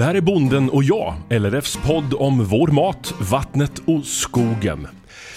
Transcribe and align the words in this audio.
Det 0.00 0.04
här 0.04 0.14
är 0.14 0.20
Bonden 0.20 0.70
och 0.70 0.84
jag, 0.84 1.14
LRFs 1.28 1.76
podd 1.76 2.14
om 2.14 2.44
vår 2.44 2.68
mat, 2.68 3.14
vattnet 3.30 3.72
och 3.86 4.04
skogen. 4.04 4.88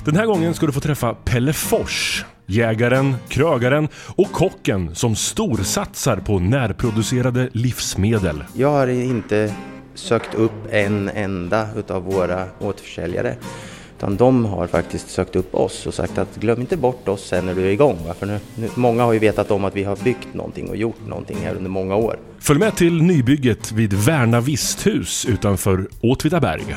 Den 0.06 0.16
här 0.16 0.26
gången 0.26 0.54
ska 0.54 0.66
du 0.66 0.72
få 0.72 0.80
träffa 0.80 1.14
Pelle 1.14 1.54
Fors, 1.54 2.26
jägaren, 2.46 3.16
krögaren 3.28 3.88
och 4.16 4.32
kocken 4.32 4.96
som 4.96 5.16
storsatsar 5.16 6.18
på 6.18 6.40
närproducerade 6.40 7.50
livsmedel. 7.54 8.44
Jag 8.54 8.70
har 8.70 8.88
inte 8.88 9.54
sökt 9.94 10.36
upp 10.36 10.68
en 10.72 11.10
enda 11.10 11.68
utav 11.76 12.04
våra 12.04 12.46
återförsäljare. 12.60 13.36
Utan 14.04 14.18
de 14.18 14.46
har 14.46 14.68
faktiskt 14.68 15.10
sökt 15.10 15.36
upp 15.36 15.56
oss 15.56 15.88
och 15.88 15.94
sagt 15.94 16.18
att 16.18 16.36
glöm 16.36 16.62
inte 16.62 16.78
bort 16.78 17.08
oss 17.08 17.28
sen 17.28 17.46
när 17.46 17.56
du 17.56 17.62
är 17.62 17.72
igång. 17.72 17.98
Va? 18.08 18.14
För 18.14 18.26
nu, 18.26 18.40
nu, 18.56 18.70
många 18.76 19.04
har 19.04 19.14
ju 19.14 19.20
vetat 19.20 19.52
om 19.52 19.66
att 19.66 19.76
vi 19.76 19.84
har 19.84 19.96
byggt 19.96 20.34
någonting 20.34 20.70
och 20.70 20.76
gjort 20.76 21.08
någonting 21.08 21.38
här 21.44 21.56
under 21.56 21.70
många 21.70 21.96
år. 21.96 22.18
Följ 22.40 22.60
med 22.60 22.76
till 22.76 23.02
nybygget 23.02 23.72
vid 23.72 23.94
Värna 23.94 24.42
Visthus 24.42 25.26
utanför 25.26 25.88
Åtvidaberg. 26.02 26.76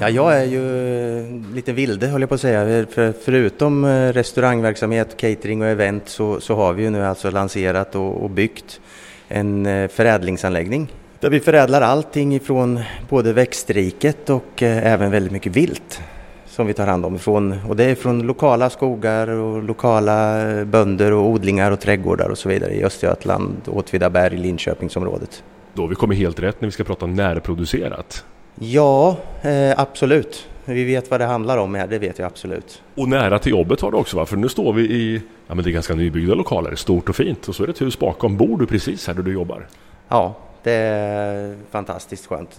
Ja, 0.00 0.10
jag 0.10 0.40
är 0.40 0.44
ju 0.44 1.42
lite 1.54 1.72
vilde 1.72 2.06
höll 2.06 2.20
jag 2.20 2.28
på 2.28 2.34
att 2.34 2.40
säga. 2.40 2.86
För, 2.86 3.14
förutom 3.24 3.84
eh, 3.84 4.12
restaurangverksamhet, 4.12 5.16
catering 5.16 5.62
och 5.62 5.68
event 5.68 6.08
så, 6.08 6.40
så 6.40 6.54
har 6.54 6.72
vi 6.72 6.82
ju 6.82 6.90
nu 6.90 7.04
alltså 7.04 7.30
lanserat 7.30 7.94
och, 7.94 8.22
och 8.22 8.30
byggt 8.30 8.80
en 9.28 9.66
eh, 9.66 9.88
förädlingsanläggning 9.88 10.88
där 11.20 11.30
vi 11.30 11.40
förädlar 11.40 11.82
allting 11.82 12.34
ifrån 12.34 12.80
både 13.08 13.32
växtriket 13.32 14.30
och 14.30 14.62
eh, 14.62 14.92
även 14.92 15.10
väldigt 15.10 15.32
mycket 15.32 15.56
vilt 15.56 16.00
som 16.46 16.66
vi 16.66 16.74
tar 16.74 16.86
hand 16.86 17.06
om. 17.06 17.14
Ifrån, 17.14 17.54
och 17.68 17.76
det 17.76 17.84
är 17.84 17.94
från 17.94 18.22
lokala 18.22 18.70
skogar 18.70 19.28
och 19.28 19.62
lokala 19.62 20.40
bönder 20.64 21.12
och 21.12 21.28
odlingar 21.28 21.70
och 21.70 21.80
trädgårdar 21.80 22.28
och 22.28 22.38
så 22.38 22.48
vidare 22.48 22.72
i 22.74 22.84
Östergötland, 22.84 23.56
Åtvidaberg, 23.66 24.36
Linköpingsområdet. 24.36 25.42
Då 25.74 25.82
har 25.82 25.88
vi 25.88 25.94
kommit 25.94 26.18
helt 26.18 26.40
rätt 26.40 26.60
när 26.60 26.66
vi 26.68 26.72
ska 26.72 26.84
prata 26.84 27.06
närproducerat. 27.06 28.24
Ja, 28.54 29.16
eh, 29.42 29.80
absolut. 29.80 30.48
Vi 30.64 30.84
vet 30.84 31.10
vad 31.10 31.20
det 31.20 31.24
handlar 31.24 31.58
om 31.58 31.74
här, 31.74 31.86
det 31.86 31.98
vet 31.98 32.18
jag 32.18 32.26
absolut. 32.26 32.82
Och 32.94 33.08
nära 33.08 33.38
till 33.38 33.52
jobbet 33.52 33.80
har 33.80 33.90
du 33.90 33.96
också 33.96 34.16
va? 34.16 34.26
För 34.26 34.36
nu 34.36 34.48
står 34.48 34.72
vi 34.72 34.82
i, 34.82 35.22
ja 35.46 35.54
men 35.54 35.64
det 35.64 35.70
är 35.70 35.72
ganska 35.72 35.94
nybyggda 35.94 36.34
lokaler, 36.34 36.74
stort 36.74 37.08
och 37.08 37.16
fint. 37.16 37.48
Och 37.48 37.54
så 37.54 37.62
är 37.62 37.66
det 37.66 37.72
ett 37.72 37.80
hus 37.80 37.98
bakom. 37.98 38.36
Bor 38.36 38.58
du 38.58 38.66
precis 38.66 39.06
här 39.06 39.14
där 39.14 39.22
du 39.22 39.32
jobbar? 39.32 39.66
Ja, 40.08 40.34
det 40.66 40.72
är 40.72 41.56
fantastiskt 41.70 42.26
skönt. 42.26 42.58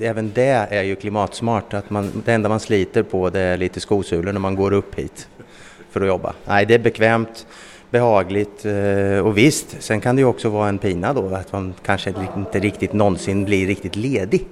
även 0.00 0.32
det 0.34 0.66
är 0.70 0.82
ju 0.82 0.96
klimatsmart. 0.96 1.74
Att 1.74 1.90
man, 1.90 2.22
det 2.24 2.32
enda 2.32 2.48
man 2.48 2.60
sliter 2.60 3.02
på 3.02 3.30
det 3.30 3.40
är 3.40 3.56
lite 3.56 3.80
skosulor 3.80 4.32
när 4.32 4.40
man 4.40 4.54
går 4.54 4.72
upp 4.72 4.94
hit 4.94 5.28
för 5.90 6.00
att 6.00 6.06
jobba. 6.06 6.32
Nej, 6.46 6.66
det 6.66 6.74
är 6.74 6.78
bekvämt, 6.78 7.46
behagligt 7.90 8.64
eh, 8.64 9.26
och 9.26 9.38
visst, 9.38 9.82
sen 9.82 10.00
kan 10.00 10.16
det 10.16 10.20
ju 10.20 10.26
också 10.26 10.48
vara 10.48 10.68
en 10.68 10.78
pina 10.78 11.12
då 11.12 11.34
att 11.34 11.52
man 11.52 11.74
kanske 11.84 12.14
inte 12.36 12.58
riktigt 12.58 12.92
någonsin 12.92 13.44
blir 13.44 13.66
riktigt 13.66 13.96
ledig. 13.96 14.46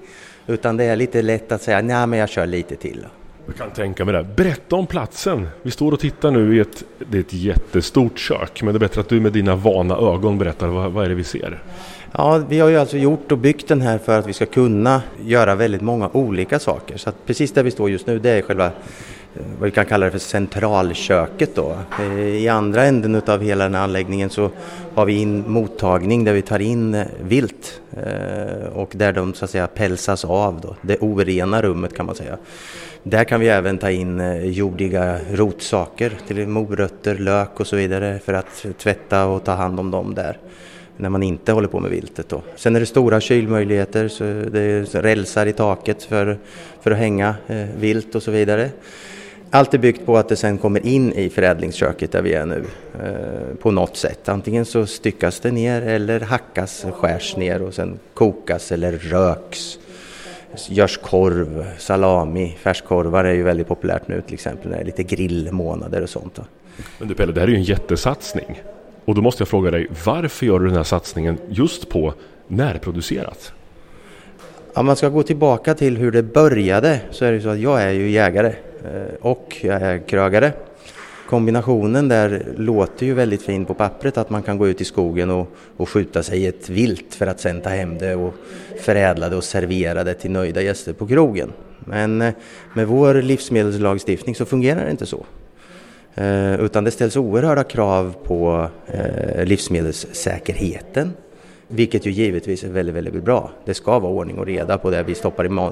Utan 0.47 0.77
det 0.77 0.85
är 0.85 0.97
lite 0.97 1.23
lätt 1.23 1.53
att 1.53 1.63
säga, 1.63 1.83
nej 1.83 2.07
men 2.07 2.19
jag 2.19 2.29
kör 2.29 2.47
lite 2.47 2.77
till. 2.77 3.07
Jag 3.47 3.57
kan 3.57 3.71
tänka 3.71 4.05
mig 4.05 4.15
det. 4.15 4.25
Berätta 4.37 4.77
om 4.77 4.87
platsen. 4.87 5.49
Vi 5.63 5.71
står 5.71 5.93
och 5.93 6.01
tittar 6.01 6.31
nu 6.31 6.57
i 6.57 6.61
ett, 6.61 6.85
det 6.99 7.19
är 7.19 7.21
ett 7.21 7.33
jättestort 7.33 8.19
kök. 8.19 8.63
Men 8.63 8.75
det 8.75 8.77
är 8.77 8.81
bättre 8.81 9.01
att 9.01 9.09
du 9.09 9.21
med 9.21 9.33
dina 9.33 9.57
vana 9.57 9.97
ögon 9.97 10.39
berättar 10.39 10.67
vad, 10.67 10.93
vad 10.93 11.05
är 11.05 11.09
det 11.09 11.15
vi 11.15 11.25
ser? 11.25 11.63
Ja, 12.13 12.43
vi 12.49 12.61
har 12.61 12.69
ju 12.69 12.77
alltså 12.77 12.97
gjort 12.97 13.33
och 13.33 13.39
byggt 13.39 13.69
den 13.69 13.81
här 13.81 13.99
för 13.99 14.19
att 14.19 14.27
vi 14.27 14.33
ska 14.33 14.47
kunna 14.47 15.03
göra 15.25 15.55
väldigt 15.55 15.81
många 15.81 16.11
olika 16.13 16.59
saker. 16.59 16.97
Så 16.97 17.09
att 17.09 17.27
precis 17.27 17.53
där 17.53 17.63
vi 17.63 17.71
står 17.71 17.91
just 17.91 18.07
nu, 18.07 18.19
det 18.19 18.31
är 18.31 18.43
själva 18.43 18.67
eh, 18.67 18.73
vad 19.59 19.65
vi 19.67 19.71
kan 19.71 19.87
kalla 19.87 20.07
det 20.07 20.13
för 20.13 20.19
centralköket 20.19 21.55
då. 21.55 21.77
Eh, 22.01 22.19
I 22.19 22.49
andra 22.49 22.85
änden 22.85 23.15
utav 23.15 23.43
hela 23.43 23.65
den 23.65 23.75
här 23.75 23.83
anläggningen 23.83 24.31
så 24.31 24.51
har 24.95 25.05
vi 25.05 25.23
en 25.23 25.51
mottagning 25.51 26.25
där 26.25 26.33
vi 26.33 26.43
tar 26.43 26.59
in 26.59 26.95
eh, 26.95 27.07
vilt 27.23 27.81
och 28.75 28.93
där 28.95 29.13
de 29.13 29.35
så 29.35 29.45
att 29.45 29.51
säga 29.51 29.67
pälsas 29.67 30.25
av 30.25 30.61
då. 30.61 30.77
Det 30.83 30.99
orena 30.99 31.63
rummet 31.63 31.97
kan 31.97 32.07
man 32.07 32.15
säga. 32.15 32.39
Där 33.03 33.25
kan 33.25 33.41
vi 33.41 33.49
även 33.49 33.79
ta 33.79 33.91
in 33.91 34.41
jordiga 34.53 35.19
rotsaker, 35.33 36.13
till 36.27 36.49
morötter, 36.49 37.15
lök 37.15 37.61
och 37.61 37.67
så 37.67 37.77
vidare 37.77 38.19
för 38.25 38.33
att 38.33 38.67
tvätta 38.79 39.27
och 39.27 39.45
ta 39.45 39.53
hand 39.53 39.81
om 39.81 39.91
dem 39.91 40.15
där 40.15 40.39
när 41.01 41.09
man 41.09 41.23
inte 41.23 41.53
håller 41.53 41.69
på 41.69 41.81
med 41.81 41.91
viltet. 41.91 42.29
Då. 42.29 42.43
Sen 42.57 42.77
är 42.77 42.81
det 42.81 42.87
stora 42.87 43.21
kylmöjligheter, 43.21 44.09
så 44.09 44.25
det 44.25 44.61
är 44.61 45.03
rälsar 45.03 45.47
i 45.47 45.53
taket 45.53 46.03
för, 46.03 46.39
för 46.81 46.91
att 46.91 46.99
hänga 46.99 47.35
eh, 47.47 47.67
vilt 47.79 48.15
och 48.15 48.23
så 48.23 48.31
vidare. 48.31 48.71
Allt 49.53 49.75
är 49.75 49.79
byggt 49.79 50.07
på 50.07 50.17
att 50.17 50.29
det 50.29 50.37
sen 50.37 50.59
kommer 50.59 50.87
in 50.87 51.13
i 51.13 51.31
förädlingsköket 51.31 52.13
där 52.13 52.23
vi 52.23 52.35
är 52.35 52.47
nu 52.47 52.65
eh, 53.05 53.57
på 53.63 53.71
något 53.71 53.97
sätt. 53.97 54.29
Antingen 54.29 54.65
så 54.65 54.87
styckas 54.87 55.41
det 55.41 55.51
ner 55.51 55.83
eller 55.83 56.21
hackas, 56.21 56.87
skärs 56.93 57.37
ner 57.37 57.63
och 57.63 57.75
sen 57.75 57.99
kokas 58.15 58.73
eller 58.73 58.93
röks. 58.93 59.79
Görs 60.69 60.97
korv, 60.97 61.67
salami, 61.79 62.57
färskkorvar 62.61 63.25
är 63.25 63.33
ju 63.33 63.43
väldigt 63.43 63.69
populärt 63.69 64.09
nu 64.09 64.23
till 64.23 64.35
exempel 64.35 64.71
när 64.71 64.77
det 64.77 64.83
är 64.83 64.87
lite 64.87 65.03
grillmånader 65.03 66.03
och 66.03 66.11
sånt. 66.11 66.35
Då. 66.35 66.43
Men 66.99 67.09
du 67.09 67.15
Pelle, 67.15 67.33
det 67.33 67.41
här 67.41 67.49
är 67.49 67.53
ju 67.53 67.57
en 67.57 67.63
jättesatsning. 67.63 68.63
Och 69.11 69.17
då 69.17 69.23
måste 69.23 69.41
jag 69.41 69.49
fråga 69.49 69.71
dig, 69.71 69.87
varför 70.05 70.47
gör 70.47 70.59
du 70.59 70.67
den 70.67 70.77
här 70.77 70.85
satsningen 70.85 71.39
just 71.49 71.89
på 71.89 72.15
närproducerat? 72.49 73.53
Om 74.75 74.87
man 74.87 74.97
ska 74.97 75.09
gå 75.09 75.23
tillbaka 75.23 75.75
till 75.75 75.97
hur 75.97 76.11
det 76.11 76.23
började 76.23 77.01
så 77.11 77.25
är 77.25 77.33
det 77.33 77.41
så 77.41 77.49
att 77.49 77.59
jag 77.59 77.83
är 77.83 77.91
ju 77.91 78.11
jägare 78.11 78.53
eh, 78.85 79.15
och 79.21 79.57
jag 79.61 79.83
är 79.83 79.99
krögare. 79.99 80.53
Kombinationen 81.29 82.09
där 82.09 82.47
låter 82.57 83.07
ju 83.07 83.15
väldigt 83.15 83.43
fin 83.43 83.65
på 83.65 83.75
pappret 83.75 84.19
att 84.19 84.31
man 84.31 84.43
kan 84.43 84.59
gå 84.59 84.69
ut 84.69 84.81
i 84.81 84.85
skogen 84.85 85.31
och, 85.31 85.49
och 85.77 85.89
skjuta 85.89 86.23
sig 86.23 86.47
ett 86.47 86.69
vilt 86.69 87.15
för 87.15 87.27
att 87.27 87.41
sen 87.41 87.61
ta 87.61 87.71
hem 87.71 87.99
det 87.99 88.15
och 88.15 88.35
förädla 88.81 89.29
det 89.29 89.37
och 89.37 89.45
servera 89.45 90.05
det 90.05 90.15
till 90.15 90.31
nöjda 90.31 90.63
gäster 90.63 90.93
på 90.93 91.07
krogen. 91.07 91.53
Men 91.79 92.23
eh, 92.23 92.35
med 92.75 92.87
vår 92.87 93.15
livsmedelslagstiftning 93.15 94.35
så 94.35 94.45
fungerar 94.45 94.85
det 94.85 94.91
inte 94.91 95.07
så. 95.07 95.27
Eh, 96.15 96.61
utan 96.61 96.85
det 96.85 96.91
ställs 96.91 97.17
oerhörda 97.17 97.65
krav 97.65 98.15
på 98.25 98.69
eh, 98.87 99.45
livsmedelssäkerheten. 99.45 101.13
Vilket 101.69 102.07
ju 102.07 102.11
givetvis 102.11 102.65
är 102.65 102.69
väldigt, 102.69 102.95
väldigt 102.95 103.25
bra. 103.25 103.51
Det 103.65 103.75
ska 103.75 103.99
vara 103.99 104.13
ordning 104.13 104.39
och 104.39 104.47
reda 104.47 104.79
på 104.79 104.91
det 104.91 105.03
vi 105.03 105.15
stoppar 105.15 105.45
i, 105.45 105.71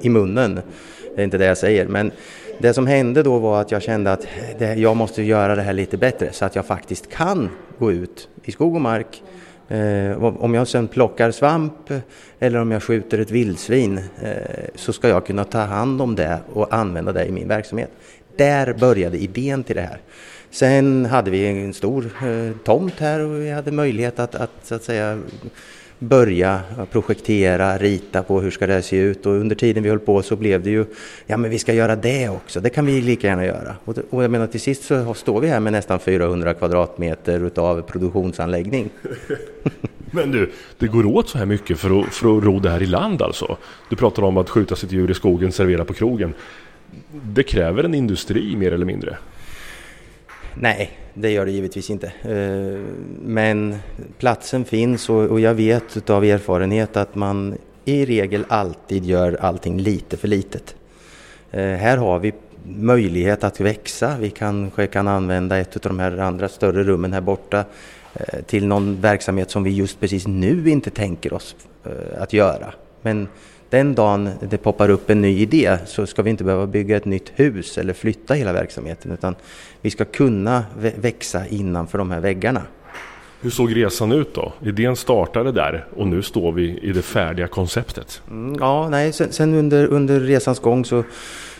i 0.00 0.08
munnen. 0.08 0.60
Det 1.14 1.20
är 1.20 1.24
inte 1.24 1.38
det 1.38 1.44
jag 1.44 1.58
säger. 1.58 1.86
Men 1.86 2.12
det 2.58 2.74
som 2.74 2.86
hände 2.86 3.22
då 3.22 3.38
var 3.38 3.60
att 3.60 3.70
jag 3.70 3.82
kände 3.82 4.12
att 4.12 4.26
det, 4.58 4.74
jag 4.74 4.96
måste 4.96 5.22
göra 5.22 5.54
det 5.54 5.62
här 5.62 5.72
lite 5.72 5.96
bättre 5.96 6.32
så 6.32 6.44
att 6.44 6.56
jag 6.56 6.66
faktiskt 6.66 7.10
kan 7.10 7.50
gå 7.78 7.92
ut 7.92 8.28
i 8.44 8.52
skog 8.52 8.74
och 8.74 8.80
mark. 8.80 9.22
Eh, 9.68 10.24
om 10.24 10.54
jag 10.54 10.68
sen 10.68 10.88
plockar 10.88 11.30
svamp 11.30 11.92
eller 12.38 12.60
om 12.60 12.70
jag 12.70 12.82
skjuter 12.82 13.18
ett 13.18 13.30
vildsvin 13.30 14.00
eh, 14.22 14.32
så 14.74 14.92
ska 14.92 15.08
jag 15.08 15.26
kunna 15.26 15.44
ta 15.44 15.58
hand 15.58 16.02
om 16.02 16.14
det 16.14 16.38
och 16.52 16.74
använda 16.74 17.12
det 17.12 17.26
i 17.26 17.30
min 17.30 17.48
verksamhet. 17.48 17.90
Där 18.36 18.72
började 18.72 19.18
idén 19.18 19.64
till 19.64 19.76
det 19.76 19.82
här. 19.82 20.00
Sen 20.50 21.06
hade 21.06 21.30
vi 21.30 21.46
en 21.46 21.74
stor 21.74 22.04
eh, 22.04 22.56
tomt 22.64 22.94
här 22.98 23.20
och 23.20 23.40
vi 23.40 23.50
hade 23.50 23.70
möjlighet 23.70 24.18
att, 24.18 24.34
att, 24.34 24.50
så 24.62 24.74
att 24.74 24.82
säga, 24.82 25.18
börja 25.98 26.60
projektera, 26.92 27.78
rita 27.78 28.22
på 28.22 28.40
hur 28.40 28.50
ska 28.50 28.66
det 28.66 28.82
se 28.82 28.96
ut 28.96 29.26
och 29.26 29.32
under 29.32 29.56
tiden 29.56 29.82
vi 29.82 29.88
höll 29.88 29.98
på 29.98 30.22
så 30.22 30.36
blev 30.36 30.62
det 30.62 30.70
ju, 30.70 30.84
ja 31.26 31.36
men 31.36 31.50
vi 31.50 31.58
ska 31.58 31.72
göra 31.72 31.96
det 31.96 32.28
också, 32.28 32.60
det 32.60 32.70
kan 32.70 32.86
vi 32.86 33.00
lika 33.00 33.26
gärna 33.26 33.44
göra. 33.44 33.74
Och, 33.84 33.98
och 34.10 34.24
jag 34.24 34.30
menar 34.30 34.46
till 34.46 34.60
sist 34.60 34.84
så 34.84 35.14
står 35.14 35.40
vi 35.40 35.48
här 35.48 35.60
med 35.60 35.72
nästan 35.72 36.00
400 36.00 36.54
kvadratmeter 36.54 37.46
utav 37.46 37.82
produktionsanläggning. 37.82 38.90
Men 40.10 40.30
du, 40.30 40.52
det 40.78 40.86
går 40.86 41.06
åt 41.06 41.28
så 41.28 41.38
här 41.38 41.46
mycket 41.46 41.78
för 41.78 42.00
att, 42.00 42.14
för 42.14 42.38
att 42.38 42.44
ro 42.44 42.58
det 42.58 42.70
här 42.70 42.82
i 42.82 42.86
land 42.86 43.22
alltså? 43.22 43.56
Du 43.90 43.96
pratar 43.96 44.22
om 44.22 44.36
att 44.36 44.50
skjuta 44.50 44.76
sitt 44.76 44.92
djur 44.92 45.10
i 45.10 45.14
skogen, 45.14 45.52
servera 45.52 45.84
på 45.84 45.92
krogen 45.92 46.34
det 47.10 47.42
kräver 47.42 47.84
en 47.84 47.94
industri 47.94 48.56
mer 48.56 48.72
eller 48.72 48.86
mindre? 48.86 49.16
Nej, 50.54 50.90
det 51.14 51.30
gör 51.30 51.46
det 51.46 51.52
givetvis 51.52 51.90
inte. 51.90 52.06
Eh, 52.06 52.80
men 53.22 53.76
platsen 54.18 54.64
finns 54.64 55.08
och 55.08 55.40
jag 55.40 55.54
vet 55.54 56.10
av 56.10 56.24
erfarenhet 56.24 56.96
att 56.96 57.14
man 57.14 57.58
i 57.84 58.06
regel 58.06 58.44
alltid 58.48 59.04
gör 59.04 59.36
allting 59.40 59.80
lite 59.80 60.16
för 60.16 60.28
litet. 60.28 60.76
Eh, 61.50 61.60
här 61.60 61.96
har 61.96 62.18
vi 62.18 62.32
möjlighet 62.64 63.44
att 63.44 63.60
växa. 63.60 64.16
Vi 64.20 64.30
kanske 64.30 64.86
kan 64.86 65.08
använda 65.08 65.58
ett 65.58 65.76
av 65.76 65.82
de 65.82 65.98
här 65.98 66.18
andra 66.18 66.48
större 66.48 66.84
rummen 66.84 67.12
här 67.12 67.20
borta 67.20 67.64
eh, 68.14 68.40
till 68.46 68.66
någon 68.66 69.00
verksamhet 69.00 69.50
som 69.50 69.64
vi 69.64 69.70
just 69.70 70.00
precis 70.00 70.26
nu 70.26 70.70
inte 70.70 70.90
tänker 70.90 71.32
oss 71.32 71.56
att 72.18 72.32
göra. 72.32 72.74
Men 73.02 73.28
den 73.70 73.94
dagen 73.94 74.30
det 74.40 74.58
poppar 74.58 74.88
upp 74.88 75.10
en 75.10 75.20
ny 75.20 75.38
idé 75.38 75.78
så 75.86 76.06
ska 76.06 76.22
vi 76.22 76.30
inte 76.30 76.44
behöva 76.44 76.66
bygga 76.66 76.96
ett 76.96 77.04
nytt 77.04 77.32
hus 77.34 77.78
eller 77.78 77.92
flytta 77.92 78.34
hela 78.34 78.52
verksamheten 78.52 79.12
utan 79.12 79.34
vi 79.80 79.90
ska 79.90 80.04
kunna 80.04 80.64
växa 80.76 81.46
innanför 81.46 81.98
de 81.98 82.10
här 82.10 82.20
väggarna. 82.20 82.62
Hur 83.40 83.50
såg 83.50 83.76
resan 83.76 84.12
ut 84.12 84.34
då? 84.34 84.52
Idén 84.64 84.96
startade 84.96 85.52
där 85.52 85.86
och 85.96 86.06
nu 86.06 86.22
står 86.22 86.52
vi 86.52 86.78
i 86.78 86.92
det 86.92 87.02
färdiga 87.02 87.46
konceptet. 87.46 88.22
Mm, 88.30 88.56
ja, 88.60 88.88
nej, 88.88 89.12
sen, 89.12 89.32
sen, 89.32 89.54
under, 89.54 89.86
under 89.86 90.20
resans 90.20 90.60
gång 90.60 90.84
så 90.84 91.04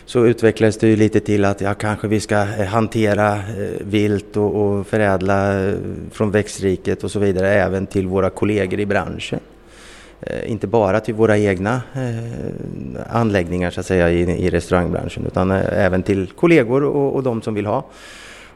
så 0.07 0.25
utvecklades 0.25 0.77
det 0.77 0.87
ju 0.87 0.95
lite 0.95 1.19
till 1.19 1.45
att 1.45 1.61
ja, 1.61 1.73
kanske 1.73 2.07
vi 2.07 2.19
ska 2.19 2.37
hantera 2.69 3.39
vilt 3.81 4.37
och, 4.37 4.55
och 4.55 4.87
förädla 4.87 5.71
från 6.11 6.31
växtriket 6.31 7.03
och 7.03 7.11
så 7.11 7.19
vidare 7.19 7.53
även 7.53 7.87
till 7.87 8.07
våra 8.07 8.29
kollegor 8.29 8.79
i 8.79 8.85
branschen. 8.85 9.39
Eh, 10.21 10.51
inte 10.51 10.67
bara 10.67 10.99
till 10.99 11.13
våra 11.13 11.37
egna 11.37 11.81
eh, 11.95 13.01
anläggningar 13.09 13.71
så 13.71 13.79
att 13.79 13.85
säga 13.85 14.11
i, 14.11 14.21
i 14.21 14.49
restaurangbranschen 14.49 15.25
utan 15.25 15.51
eh, 15.51 15.85
även 15.85 16.03
till 16.03 16.27
kollegor 16.27 16.83
och, 16.83 17.15
och 17.15 17.23
de 17.23 17.41
som 17.41 17.53
vill 17.53 17.65
ha. 17.65 17.85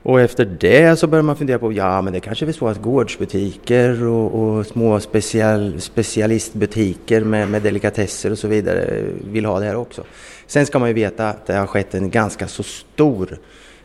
Och 0.04 0.22
efter 0.22 0.46
det 0.46 1.00
så 1.00 1.08
börjar 1.08 1.24
man 1.24 1.36
fundera 1.36 1.60
på, 1.60 1.74
ja 1.74 2.02
men 2.02 2.14
det 2.14 2.20
kanske 2.20 2.46
är 2.46 2.52
så 2.52 2.68
att 2.68 2.82
gårdsbutiker 2.82 4.04
och, 4.04 4.34
och 4.34 4.66
små 4.66 5.00
special, 5.00 5.82
specialistbutiker 5.82 7.22
med, 7.22 7.50
med 7.50 7.62
delikatesser 7.62 8.32
och 8.32 8.38
så 8.38 8.48
vidare 8.48 9.04
vill 9.32 9.46
ha 9.46 9.60
det 9.60 9.66
här 9.66 9.76
också. 9.76 10.04
Sen 10.48 10.66
ska 10.66 10.80
man 10.80 10.90
ju 10.90 10.94
veta 10.94 11.30
att 11.30 11.46
det 11.46 11.54
har 11.54 11.68
skett 11.68 11.96
en 11.96 12.10
ganska 12.10 12.48
så 12.48 12.64
stor 12.64 13.32
eh, 13.32 13.38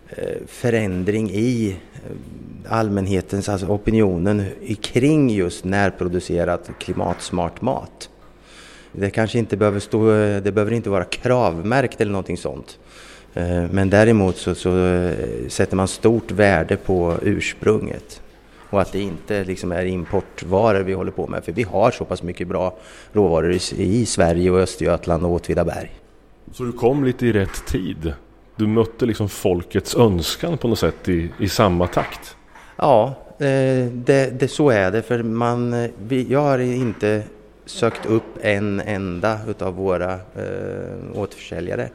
Eh, 0.09 0.47
förändring 0.47 1.31
i 1.31 1.77
eh, 1.95 2.73
allmänhetens, 2.73 3.49
alltså 3.49 3.67
opinionen 3.67 4.45
kring 4.81 5.31
just 5.31 5.65
närproducerat 5.65 6.71
klimatsmart 6.79 7.63
mat. 7.63 8.11
Det 8.93 9.11
kanske 9.11 9.39
inte 9.39 9.57
behöver 9.57 9.81
stå, 9.81 10.07
det 10.41 10.55
behöver 10.55 10.73
inte 10.73 10.91
vara 10.91 11.05
kravmärkt 11.05 12.01
eller 12.01 12.13
någonting 12.13 12.37
sånt. 12.37 12.79
Eh, 13.35 13.65
men 13.71 13.91
däremot 13.91 14.37
så, 14.37 14.55
så, 14.55 14.71
sätter 15.49 15.77
man 15.77 15.89
stort 15.89 16.31
värde 16.31 16.77
på 16.77 17.15
ursprunget 17.23 18.23
och 18.71 18.81
att 18.81 18.93
det 18.93 19.01
inte 19.01 19.45
liksom 19.45 19.73
är 19.73 19.85
importvaror 19.85 20.81
vi 20.81 20.93
håller 20.93 21.13
på 21.13 21.27
med. 21.27 21.45
För 21.45 21.53
vi 21.53 21.63
har 21.63 21.91
så 21.91 22.05
pass 22.05 22.23
mycket 22.23 22.49
bra 22.49 22.77
råvaror 23.13 23.53
i, 23.53 23.61
i 23.77 24.07
Sverige 24.07 24.51
och 24.51 24.59
Östergötland 24.59 25.25
och 25.25 25.31
Åtvidaberg. 25.31 25.91
Så 26.53 26.65
du 26.65 26.73
kom 26.73 27.05
lite 27.05 27.27
i 27.27 27.33
rätt 27.33 27.67
tid? 27.67 28.15
Du 28.57 28.67
mötte 28.67 29.07
liksom 29.07 29.29
folkets 29.29 29.95
önskan 29.95 30.59
på 30.59 30.69
något 30.69 30.79
sätt 30.79 31.09
i, 31.09 31.31
i 31.41 31.49
samma 31.49 31.87
takt? 31.87 32.37
Ja, 32.77 33.15
eh, 33.39 33.87
det, 33.93 34.41
det, 34.41 34.49
så 34.49 34.71
är 34.71 34.91
det. 34.91 35.03
För 35.03 35.23
man, 35.23 35.73
eh, 35.73 36.23
jag 36.29 36.41
har 36.41 36.59
inte 36.59 37.23
sökt 37.67 38.07
upp 38.07 38.39
en 38.41 38.81
enda 38.81 39.39
utav 39.49 39.75
våra 39.75 40.13
eh, 40.13 41.15
återförsäljare. 41.15 41.89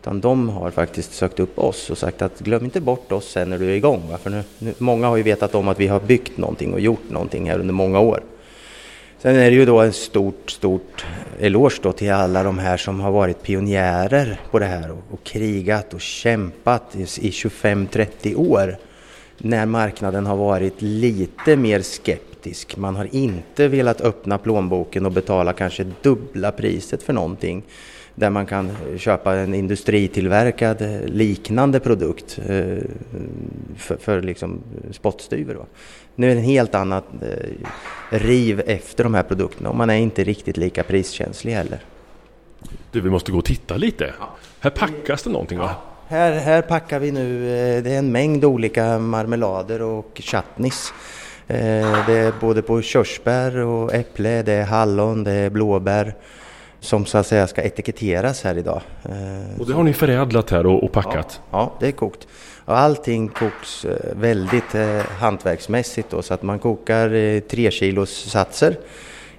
Utan 0.00 0.20
de 0.20 0.48
har 0.48 0.70
faktiskt 0.70 1.14
sökt 1.14 1.40
upp 1.40 1.58
oss 1.58 1.90
och 1.90 1.98
sagt 1.98 2.22
att 2.22 2.40
glöm 2.40 2.64
inte 2.64 2.80
bort 2.80 3.12
oss 3.12 3.30
sen 3.30 3.50
när 3.50 3.58
du 3.58 3.70
är 3.70 3.74
igång. 3.74 4.02
Va? 4.10 4.18
För 4.18 4.30
nu, 4.30 4.42
nu, 4.58 4.74
många 4.78 5.06
har 5.06 5.16
ju 5.16 5.22
vetat 5.22 5.54
om 5.54 5.68
att 5.68 5.80
vi 5.80 5.86
har 5.86 6.00
byggt 6.00 6.36
någonting 6.36 6.72
och 6.72 6.80
gjort 6.80 7.10
någonting 7.10 7.50
här 7.50 7.58
under 7.58 7.74
många 7.74 8.00
år. 8.00 8.20
Sen 9.18 9.36
är 9.36 9.50
det 9.50 9.56
ju 9.56 9.64
då 9.64 9.80
en 9.80 9.92
stort, 9.92 10.50
stort 10.50 11.06
eloge 11.40 11.78
då 11.82 11.92
till 11.92 12.12
alla 12.12 12.42
de 12.42 12.58
här 12.58 12.76
som 12.76 13.00
har 13.00 13.10
varit 13.10 13.42
pionjärer 13.42 14.40
på 14.50 14.58
det 14.58 14.66
här 14.66 14.90
och, 14.90 15.02
och 15.10 15.24
krigat 15.24 15.94
och 15.94 16.00
kämpat 16.00 16.96
i, 16.96 17.00
i 17.02 17.30
25-30 17.30 18.36
år. 18.36 18.76
När 19.38 19.66
marknaden 19.66 20.26
har 20.26 20.36
varit 20.36 20.82
lite 20.82 21.56
mer 21.56 21.82
skeptisk. 21.82 22.76
Man 22.76 22.96
har 22.96 23.14
inte 23.14 23.68
velat 23.68 24.00
öppna 24.00 24.38
plånboken 24.38 25.06
och 25.06 25.12
betala 25.12 25.52
kanske 25.52 25.86
dubbla 26.02 26.52
priset 26.52 27.02
för 27.02 27.12
någonting 27.12 27.62
där 28.14 28.30
man 28.30 28.46
kan 28.46 28.70
köpa 28.98 29.34
en 29.34 29.54
industritillverkad 29.54 30.82
eh, 30.82 31.00
liknande 31.04 31.80
produkt 31.80 32.38
eh, 32.46 32.78
för, 33.76 33.96
för 33.96 34.22
liksom 34.22 34.60
spottstyver. 34.90 35.56
Nu 36.14 36.30
är 36.30 36.34
det 36.34 36.40
en 36.40 36.46
helt 36.46 36.74
annat 36.74 37.04
eh, 37.22 37.50
riv 38.10 38.62
efter 38.66 39.04
de 39.04 39.14
här 39.14 39.22
produkterna 39.22 39.68
och 39.68 39.76
man 39.76 39.90
är 39.90 39.94
inte 39.94 40.24
riktigt 40.24 40.56
lika 40.56 40.82
priskänslig 40.82 41.52
heller. 41.52 41.80
Du, 42.90 43.00
vi 43.00 43.10
måste 43.10 43.32
gå 43.32 43.38
och 43.38 43.44
titta 43.44 43.76
lite. 43.76 44.14
Här 44.60 44.70
packas 44.70 45.22
det 45.22 45.30
någonting 45.30 45.58
va? 45.58 45.70
Här, 46.08 46.32
här 46.32 46.62
packar 46.62 46.98
vi 46.98 47.12
nu, 47.12 47.40
det 47.82 47.90
är 47.90 47.98
en 47.98 48.12
mängd 48.12 48.44
olika 48.44 48.98
marmelader 48.98 49.82
och 49.82 50.20
chutneys. 50.24 50.92
Det 51.46 52.18
är 52.18 52.40
både 52.40 52.62
på 52.62 52.82
körsbär 52.82 53.56
och 53.56 53.94
äpple, 53.94 54.42
det 54.42 54.52
är 54.52 54.64
hallon, 54.64 55.24
det 55.24 55.32
är 55.32 55.50
blåbär 55.50 56.14
som 56.80 57.06
så 57.06 57.18
att 57.18 57.26
säga 57.26 57.46
ska 57.46 57.62
etiketteras 57.62 58.44
här 58.44 58.58
idag. 58.58 58.82
Eh, 59.04 59.60
och 59.60 59.66
det 59.66 59.72
har 59.72 59.82
ni 59.82 59.92
förädlat 59.92 60.50
här 60.50 60.66
och, 60.66 60.84
och 60.84 60.92
packat? 60.92 61.40
Ja, 61.50 61.58
ja, 61.58 61.76
det 61.80 61.86
är 61.86 61.92
kokt. 61.92 62.28
Och 62.66 62.78
allting 62.78 63.28
koks 63.28 63.84
eh, 63.84 64.16
väldigt 64.16 64.74
eh, 64.74 65.00
hantverksmässigt 65.18 66.10
då, 66.10 66.22
så 66.22 66.34
att 66.34 66.42
man 66.42 66.58
kokar 66.58 67.14
eh, 67.14 67.40
tre 67.40 67.70
kilos 67.70 68.30
satser 68.30 68.76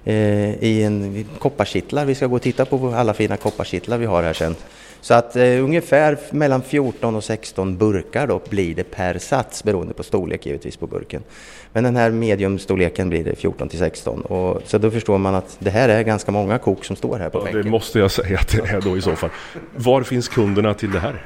eh, 0.04 0.64
i 0.64 0.82
en 0.82 1.26
kopparkittlar. 1.38 2.04
Vi 2.04 2.14
ska 2.14 2.26
gå 2.26 2.36
och 2.36 2.42
titta 2.42 2.64
på 2.64 2.94
alla 2.96 3.14
fina 3.14 3.36
kopparkittlar 3.36 3.98
vi 3.98 4.06
har 4.06 4.22
här 4.22 4.32
sen. 4.32 4.54
Så 5.00 5.14
att 5.14 5.36
eh, 5.36 5.64
ungefär 5.64 6.18
mellan 6.30 6.62
14 6.62 7.16
och 7.16 7.24
16 7.24 7.76
burkar 7.76 8.26
då 8.26 8.40
blir 8.48 8.74
det 8.74 8.84
per 8.84 9.18
sats 9.18 9.64
beroende 9.64 9.94
på 9.94 10.02
storlek 10.02 10.46
givetvis 10.46 10.76
på 10.76 10.86
burken. 10.86 11.22
Men 11.72 11.84
den 11.84 11.96
här 11.96 12.10
mediumstorleken 12.10 13.08
blir 13.08 13.24
det 13.24 13.36
14 13.36 13.68
till 13.68 13.78
16 13.78 14.20
och 14.20 14.62
så 14.64 14.78
då 14.78 14.90
förstår 14.90 15.18
man 15.18 15.34
att 15.34 15.56
det 15.58 15.70
här 15.70 15.88
är 15.88 16.02
ganska 16.02 16.32
många 16.32 16.58
kok 16.58 16.84
som 16.84 16.96
står 16.96 17.18
här 17.18 17.30
på 17.30 17.38
ja, 17.38 17.44
bänken. 17.44 17.62
Det 17.62 17.70
måste 17.70 17.98
jag 17.98 18.10
säga 18.10 18.38
att 18.38 18.48
det 18.48 18.68
är 18.68 18.80
då 18.80 18.96
i 18.96 19.02
så 19.02 19.16
fall. 19.16 19.30
Var 19.76 20.02
finns 20.02 20.28
kunderna 20.28 20.74
till 20.74 20.90
det 20.90 21.00
här? 21.00 21.24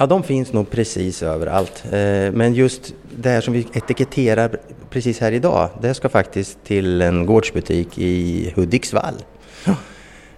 Ja, 0.00 0.06
de 0.06 0.22
finns 0.22 0.52
nog 0.52 0.70
precis 0.70 1.22
överallt. 1.22 1.84
Eh, 1.84 2.32
men 2.32 2.54
just 2.54 2.94
det 3.16 3.30
här 3.30 3.40
som 3.40 3.54
vi 3.54 3.66
etiketterar 3.72 4.56
precis 4.90 5.20
här 5.20 5.32
idag, 5.32 5.68
det 5.80 5.94
ska 5.94 6.08
faktiskt 6.08 6.64
till 6.64 7.02
en 7.02 7.26
gårdsbutik 7.26 7.98
i 7.98 8.52
Hudiksvall. 8.56 9.14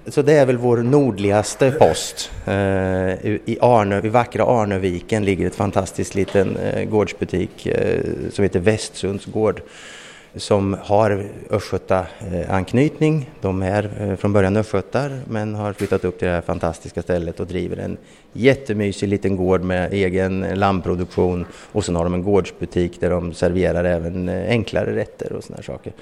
Så 0.07 0.23
det 0.23 0.33
är 0.33 0.47
väl 0.47 0.57
vår 0.57 0.77
nordligaste 0.77 1.71
post. 1.71 2.31
Eh, 2.47 2.55
I, 2.55 3.59
Arnö, 3.61 4.01
I 4.05 4.09
vackra 4.09 4.45
Arnöviken 4.45 5.25
ligger 5.25 5.47
ett 5.47 5.55
fantastiskt 5.55 6.15
liten 6.15 6.57
eh, 6.57 6.85
gårdsbutik 6.85 7.69
som 8.33 8.43
heter 8.43 8.61
Västsunds 8.61 9.25
gård 9.25 9.63
som 10.37 10.77
har 10.83 11.27
Östgöta-anknytning. 11.51 13.31
De 13.41 13.63
är 13.63 13.91
eh, 14.01 14.17
från 14.17 14.33
början 14.33 14.57
östgötar 14.57 15.21
men 15.29 15.55
har 15.55 15.73
flyttat 15.73 16.05
upp 16.05 16.19
till 16.19 16.29
det 16.29 16.35
här 16.35 16.41
fantastiska 16.41 17.03
stället 17.03 17.41
och 17.41 17.47
driver 17.47 17.77
en 17.77 17.97
jättemysig 18.33 19.09
liten 19.09 19.37
gård 19.37 19.63
med 19.63 19.93
egen 19.93 20.41
lammproduktion 20.55 21.47
och 21.73 21.85
sen 21.85 21.97
har 21.97 22.05
de 22.05 22.15
en 22.15 22.23
gårdsbutik 22.23 23.01
där 23.01 23.11
de 23.11 23.35
serverar 23.35 23.85
även 23.85 24.29
eh, 24.29 24.51
enklare 24.51 24.97
rätter 24.97 25.33
och 25.33 25.45
sådana 25.45 25.63
saker. 25.63 25.93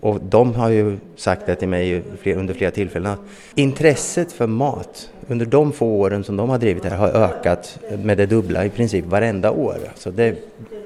Och 0.00 0.20
de 0.20 0.54
har 0.54 0.68
ju 0.68 0.98
sagt 1.16 1.46
det 1.46 1.54
till 1.54 1.68
mig 1.68 2.02
under 2.24 2.54
flera 2.54 2.70
tillfällen 2.70 3.12
att 3.12 3.20
intresset 3.54 4.32
för 4.32 4.46
mat 4.46 5.10
under 5.28 5.46
de 5.46 5.72
få 5.72 5.86
åren 5.86 6.24
som 6.24 6.36
de 6.36 6.48
har 6.48 6.58
drivit 6.58 6.82
det 6.82 6.90
här 6.90 6.96
har 6.96 7.08
ökat 7.08 7.78
med 8.02 8.18
det 8.18 8.26
dubbla 8.26 8.64
i 8.64 8.70
princip 8.70 9.04
varenda 9.04 9.50
år. 9.50 9.76
Så 9.94 10.10
det, 10.10 10.36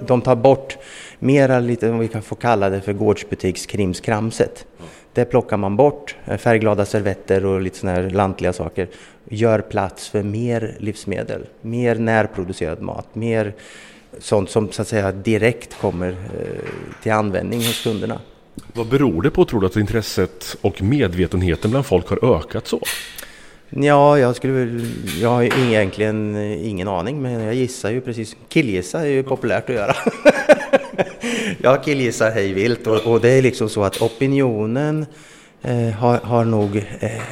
de 0.00 0.20
tar 0.20 0.36
bort 0.36 0.76
mera 1.18 1.60
lite, 1.60 1.90
om 1.90 1.98
vi 1.98 2.08
kan 2.08 2.22
få 2.22 2.34
kalla 2.34 2.70
det 2.70 2.80
för 2.80 2.92
gårdsbutikskrimskramset. 2.92 4.66
Det 5.12 5.24
plockar 5.24 5.56
man 5.56 5.76
bort, 5.76 6.16
eh, 6.24 6.36
färgglada 6.36 6.84
servetter 6.84 7.46
och 7.46 7.60
lite 7.60 7.78
sådana 7.78 8.00
här 8.00 8.10
lantliga 8.10 8.52
saker. 8.52 8.88
Gör 9.24 9.60
plats 9.60 10.08
för 10.08 10.22
mer 10.22 10.76
livsmedel, 10.78 11.46
mer 11.60 11.94
närproducerad 11.94 12.80
mat, 12.82 13.14
mer 13.14 13.54
sånt 14.18 14.50
som 14.50 14.72
så 14.72 14.82
att 14.82 14.88
säga 14.88 15.12
direkt 15.12 15.80
kommer 15.80 16.08
eh, 16.08 16.92
till 17.02 17.12
användning 17.12 17.58
hos 17.58 17.82
kunderna. 17.82 18.20
Vad 18.72 18.88
beror 18.88 19.22
det 19.22 19.30
på 19.30 19.44
tror 19.44 19.60
du 19.60 19.66
att 19.66 19.76
intresset 19.76 20.56
och 20.60 20.82
medvetenheten 20.82 21.70
bland 21.70 21.86
folk 21.86 22.08
har 22.08 22.36
ökat 22.36 22.66
så? 22.66 22.80
Ja, 23.70 24.18
jag 24.18 24.36
skulle 24.36 24.80
jag 25.20 25.28
har 25.28 25.42
egentligen 25.42 26.36
ingen 26.36 26.88
aning 26.88 27.22
men 27.22 27.32
jag 27.32 27.54
gissar 27.54 27.90
ju 27.90 28.00
precis, 28.00 28.36
killgissa 28.48 29.00
är 29.00 29.06
ju 29.06 29.22
populärt 29.22 29.70
att 29.70 29.76
göra. 29.76 29.94
jag 31.58 31.84
killgissar 31.84 32.30
hej 32.30 32.52
vilt 32.52 32.86
och, 32.86 33.06
och, 33.06 33.20
det 33.20 33.30
är 33.30 33.42
liksom 33.42 33.68
så 33.68 33.84
att 33.84 34.02
opinionen 34.02 35.06
eh, 35.62 35.90
har, 35.90 36.18
har 36.18 36.44
nog 36.44 36.76
eh, 37.00 37.22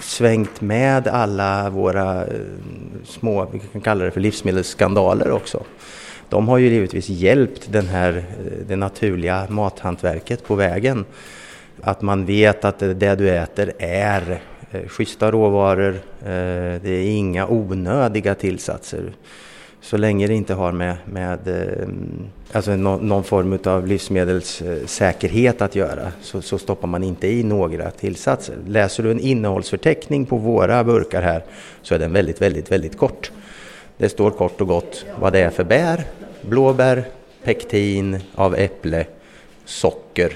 svängt 0.00 0.60
med 0.60 1.08
alla 1.08 1.70
våra 1.70 2.26
eh, 2.26 2.30
små, 3.04 3.48
vi 3.52 3.58
kan 3.58 3.80
kalla 3.80 4.04
det 4.04 4.10
för 4.10 4.20
livsmedelsskandaler 4.20 5.30
också 5.30 5.64
de 6.32 6.48
har 6.48 6.58
ju 6.58 6.68
givetvis 6.68 7.08
hjälpt 7.08 7.72
den 7.72 7.86
här, 7.86 8.16
eh, 8.16 8.66
det 8.68 8.76
naturliga 8.76 9.46
mathantverket 9.48 10.44
på 10.44 10.54
vägen. 10.54 11.04
Att 11.80 12.02
man 12.02 12.26
vet 12.26 12.64
att 12.64 12.78
det 12.78 13.14
du 13.14 13.30
äter 13.30 13.72
är 13.78 14.40
eh, 14.70 14.88
schyssta 14.88 15.30
råvaror, 15.30 15.94
eh, 16.20 16.80
det 16.82 16.90
är 16.90 17.16
inga 17.16 17.46
onödiga 17.46 18.34
tillsatser. 18.34 19.12
Så 19.82 19.96
länge 19.96 20.26
det 20.26 20.34
inte 20.34 20.54
har 20.54 20.72
med, 20.72 20.96
med 21.04 21.48
eh, 21.48 21.88
alltså 22.52 22.76
någon 22.76 23.24
form 23.24 23.58
av 23.64 23.86
livsmedelssäkerhet 23.86 25.62
att 25.62 25.76
göra 25.76 26.12
så, 26.20 26.42
så, 26.42 26.58
stoppar 26.58 26.88
man 26.88 27.02
inte 27.02 27.28
i 27.28 27.42
några 27.42 27.90
tillsatser. 27.90 28.56
Läser 28.66 29.02
du 29.02 29.10
en 29.10 29.20
innehållsförteckning 29.20 30.26
på 30.26 30.36
våra 30.36 30.84
burkar 30.84 31.22
här 31.22 31.44
så 31.82 31.94
är 31.94 31.98
den 31.98 32.12
väldigt, 32.12 32.42
väldigt, 32.42 32.72
väldigt 32.72 32.96
kort. 32.96 33.30
Det 33.96 34.08
står 34.08 34.30
kort 34.30 34.60
och 34.60 34.68
gott 34.68 35.04
vad 35.20 35.32
det 35.32 35.40
är 35.40 35.50
för 35.50 35.64
bär, 35.64 36.04
blåbär, 36.42 37.04
pektin 37.44 38.18
av 38.34 38.54
äpple, 38.54 39.06
socker 39.64 40.32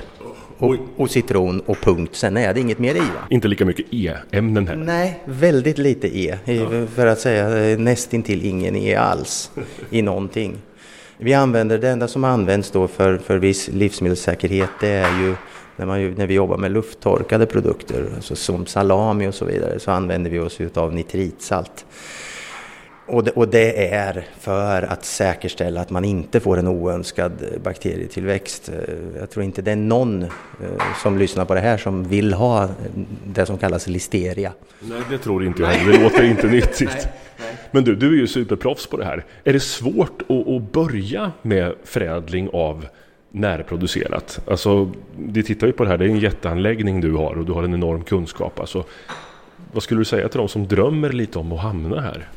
och, 0.59 0.77
och, 0.97 1.11
citron 1.11 1.61
och 1.61 1.77
punkt. 1.81 2.17
Sen 2.17 2.37
är 2.37 2.55
det 2.55 2.61
inget 2.61 2.79
mer 2.79 2.95
i. 2.95 2.99
Va? 2.99 3.27
Inte 3.31 3.49
lika 3.49 3.65
mycket 3.65 3.87
E-ämnen 3.91 4.69
heller? 4.69 4.85
Nej, 4.85 5.21
väldigt 5.25 5.79
lite 5.79 6.19
E. 6.19 6.39
Ja. 6.45 6.87
För 6.95 7.07
att 7.07 7.21
säga 7.21 7.71
eh, 7.71 7.79
nästintill 7.79 8.45
ingen 8.45 8.77
E 8.77 8.95
alls 8.95 9.51
i 9.91 10.03
någonting. 10.03 10.59
Vi 11.19 11.35
använder, 11.35 11.79
det 11.79 11.89
enda 11.89 12.09
som 12.09 12.25
används 12.25 12.71
då 12.71 12.89
för, 12.89 13.19
för 13.19 13.39
viss 13.39 13.69
livsmedelssäkerhet 13.69 14.71
det 14.81 14.89
är 14.89 15.21
ju 15.21 15.35
när, 15.77 15.87
man, 15.87 16.11
när 16.11 16.27
vi 16.27 16.35
jobbar 16.35 16.57
med 16.57 16.73
lufttorkade 16.73 17.47
produkter, 17.47 18.09
alltså 18.15 18.37
som 18.37 18.67
salami 18.67 19.29
och 19.29 19.35
så 19.35 19.45
vidare, 19.45 19.79
så 19.79 19.91
använder 19.91 20.31
vi 20.31 20.39
oss 20.39 20.59
av 20.75 20.95
nitritsalt. 20.95 21.87
Och 23.09 23.25
det, 23.25 23.31
och 23.31 23.49
det, 23.49 23.95
är 23.95 24.27
för 24.39 24.83
att 24.83 25.05
säkerställa 25.05 25.81
att 25.81 25.91
man 25.91 26.05
inte 26.05 26.41
får 26.41 26.59
en 26.59 26.69
oönskad 26.69 27.33
bakterietillväxt. 27.65 28.71
Jag 29.19 29.31
tror 29.31 29.45
inte 29.45 29.63
det 29.63 29.73
är 29.73 29.77
någon 29.77 30.23
eh, 30.23 30.29
som 31.03 31.19
lyssnar 31.19 31.45
på 31.45 31.55
det 31.55 31.61
här 31.61 31.79
som 31.79 32.05
vill 32.09 32.33
ha 32.33 32.69
det 33.27 33.47
som 33.47 33.59
kallas 33.59 33.87
listeria. 33.87 34.53
Nej, 34.81 35.01
det 35.11 35.19
tror 35.19 35.45
inte 35.45 35.63
jag 35.63 35.69
heller. 35.69 35.93
Det 35.93 36.05
låter 36.05 36.25
inte 36.25 36.47
nyttigt. 36.47 37.09
Men 37.71 37.85
du, 37.85 37.97
du 37.97 38.09
är 38.09 38.17
ju 38.17 38.27
superproffs 38.27 38.87
på 38.87 38.97
det 38.97 39.05
här. 39.05 39.25
Är 39.45 39.53
det 39.53 39.61
svårt 39.61 40.23
att, 40.29 40.49
att 40.49 40.73
börja 40.73 41.33
med 41.43 41.75
förädling 41.85 42.49
av 42.53 42.87
närproducerat? 43.31 44.41
Alltså, 44.51 44.93
vi 45.19 45.43
tittar 45.43 45.67
ju 45.67 45.73
på 45.73 45.85
det 45.85 45.91
här, 45.91 45.99
det 45.99 46.05
är 46.05 46.09
en 46.09 46.19
jätteanläggning 46.19 47.01
du 47.01 47.13
har 47.13 47.39
och 47.39 47.45
du 47.45 47.53
har 47.53 47.63
en 47.63 47.75
enorm 47.75 48.05
kunskap. 48.05 48.61
Alltså, 48.61 48.85
vad 49.73 49.83
skulle 49.83 50.01
du 50.01 50.05
säga 50.05 50.29
till 50.29 50.39
de 50.39 50.49
som 50.49 50.69
drömmer 50.69 51.13
lite 51.13 51.39
om 51.39 51.53
att 51.53 51.61
hamna 51.61 52.01
här? 52.01 52.29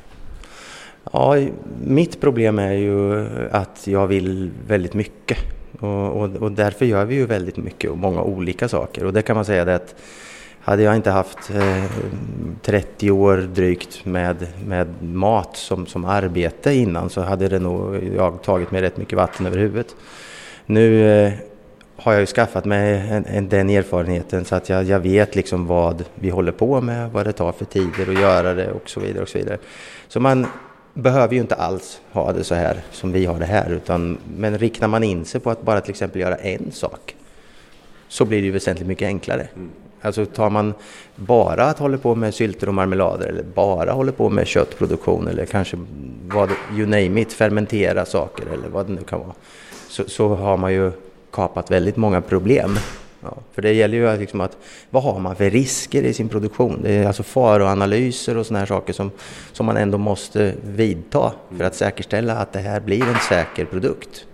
Ja, 1.12 1.36
mitt 1.84 2.22
problem 2.22 2.60
är 2.60 2.74
ju 2.74 3.28
att 3.52 3.88
jag 3.88 4.08
vill 4.08 4.52
väldigt 4.68 4.94
mycket. 4.94 5.38
Och, 5.80 6.22
och, 6.22 6.36
och, 6.36 6.52
därför 6.52 6.86
gör 6.86 7.06
vi 7.06 7.16
ju 7.16 7.26
väldigt 7.26 7.58
mycket 7.58 7.92
och 7.92 7.98
många 7.98 8.22
olika 8.22 8.68
saker. 8.68 9.06
Och 9.06 9.14
det 9.14 9.22
kan 9.22 9.36
man 9.36 9.46
säga 9.46 9.66
det 9.66 9.76
att 9.76 9.96
hade 10.62 10.84
jag 10.84 10.96
inte 10.96 11.12
haft 11.12 11.52
eh, 11.52 11.84
30 12.62 13.12
år 13.12 13.38
drygt 13.38 14.06
med, 14.06 14.48
med 14.68 14.88
mat 15.04 15.58
som, 15.58 15.86
som 15.86 16.06
arbete 16.06 16.74
innan 16.74 17.10
så 17.10 17.22
hade 17.22 17.48
det 17.48 17.60
nog 17.60 18.04
jag 18.16 18.44
tagit 18.44 18.72
mig 18.72 18.82
rätt 18.82 18.98
mycket 18.98 19.18
vatten 19.18 19.46
över 19.46 19.58
huvudet. 19.58 19.96
Nu 20.66 21.12
eh, 21.12 21.34
har 21.96 22.12
jag 22.12 22.20
ju 22.20 22.26
skaffat 22.26 22.66
mig 22.66 23.08
en, 23.10 23.26
en, 23.26 23.50
den 23.50 23.70
erfarenheten 23.70 24.46
så 24.46 24.56
att 24.56 24.70
jag, 24.70 24.84
jag 24.84 25.00
vet 25.00 25.36
liksom 25.36 25.68
vad 25.68 26.04
vi 26.16 26.30
håller 26.30 26.52
på 26.52 26.82
med, 26.82 27.12
vad 27.12 27.26
det 27.26 27.32
tar 27.32 27.52
för 27.52 27.66
tider 27.66 28.10
att 28.10 28.22
göra 28.22 28.54
det 28.54 28.72
och 28.72 28.90
så 28.90 29.00
vidare. 29.00 29.24
Och 29.24 29.30
så 29.30 29.38
vidare. 29.38 29.58
Så 30.08 30.20
man 30.20 30.48
behöver 31.02 31.34
ju 31.34 31.42
inte 31.42 31.56
alls 31.56 32.02
ha 32.12 32.34
det 32.34 32.44
så 32.44 32.56
här 32.56 32.82
som 32.92 33.12
vi 33.12 33.26
har 33.26 33.40
det 33.40 33.46
här. 33.46 33.72
Utan, 33.72 34.18
men 34.38 34.58
riktar 34.58 34.88
man 34.88 35.04
in 35.04 35.26
sig 35.26 35.42
på 35.42 35.50
att 35.50 35.62
bara 35.62 35.82
till 35.82 35.92
exempel 35.92 36.22
göra 36.22 36.36
en 36.36 36.72
sak 36.72 37.16
så 38.08 38.26
blir 38.26 38.40
det 38.40 38.46
ju 38.46 38.52
väsentligt 38.52 38.88
mycket 38.88 39.06
enklare. 39.06 39.48
Mm. 39.56 39.70
Alltså 40.02 40.26
tar 40.26 40.50
man 40.50 40.74
bara 41.16 41.64
att 41.64 41.80
hålla 41.80 41.98
på 41.98 42.16
med 42.16 42.34
sylter 42.34 42.68
och 42.68 42.74
marmelader 42.74 43.28
eller 43.28 43.44
bara 43.44 43.92
håller 43.92 44.12
på 44.12 44.30
med 44.30 44.48
köttproduktion 44.48 45.28
eller 45.28 45.46
kanske 45.46 45.78
vad, 46.28 46.50
you 46.78 46.86
name 46.86 47.22
it, 47.22 47.34
fermentera 47.34 48.06
saker 48.06 48.46
eller 48.54 48.68
vad 48.68 48.88
det 48.88 48.94
nu 48.94 49.04
kan 49.04 49.20
vara. 49.20 49.34
Så, 49.90 50.04
så 50.10 50.36
har 50.36 50.58
man 50.58 50.74
ju 50.74 50.92
kapat 51.32 51.72
väldigt 51.72 51.98
många 51.98 52.22
problem. 52.22 52.78
Ja, 53.22 53.38
för 53.54 53.62
det 53.62 53.74
gäller 53.74 53.98
ju 53.98 54.20
liksom 54.20 54.42
att 54.42 54.58
vad 54.90 55.04
har 55.04 55.20
man 55.20 55.36
för 55.36 55.50
risker 55.50 56.04
i 56.04 56.14
sin 56.14 56.30
produktion? 56.30 56.80
Det 56.84 56.94
är 56.94 57.08
alltså 57.08 57.24
faroanalyser 57.24 58.38
och 58.38 58.46
sådana 58.46 58.60
här 58.60 58.66
saker 58.66 58.94
som, 58.94 59.12
som 59.52 59.66
man 59.66 59.78
ändå 59.78 59.98
måste 59.98 60.54
vidta 60.64 61.34
för 61.58 61.64
att 61.64 61.76
säkerställa 61.76 62.36
att 62.36 62.54
det 62.54 62.60
här 62.60 62.80
blir 62.80 63.02
en 63.02 63.20
säker 63.30 63.66
produkt. 63.66 64.26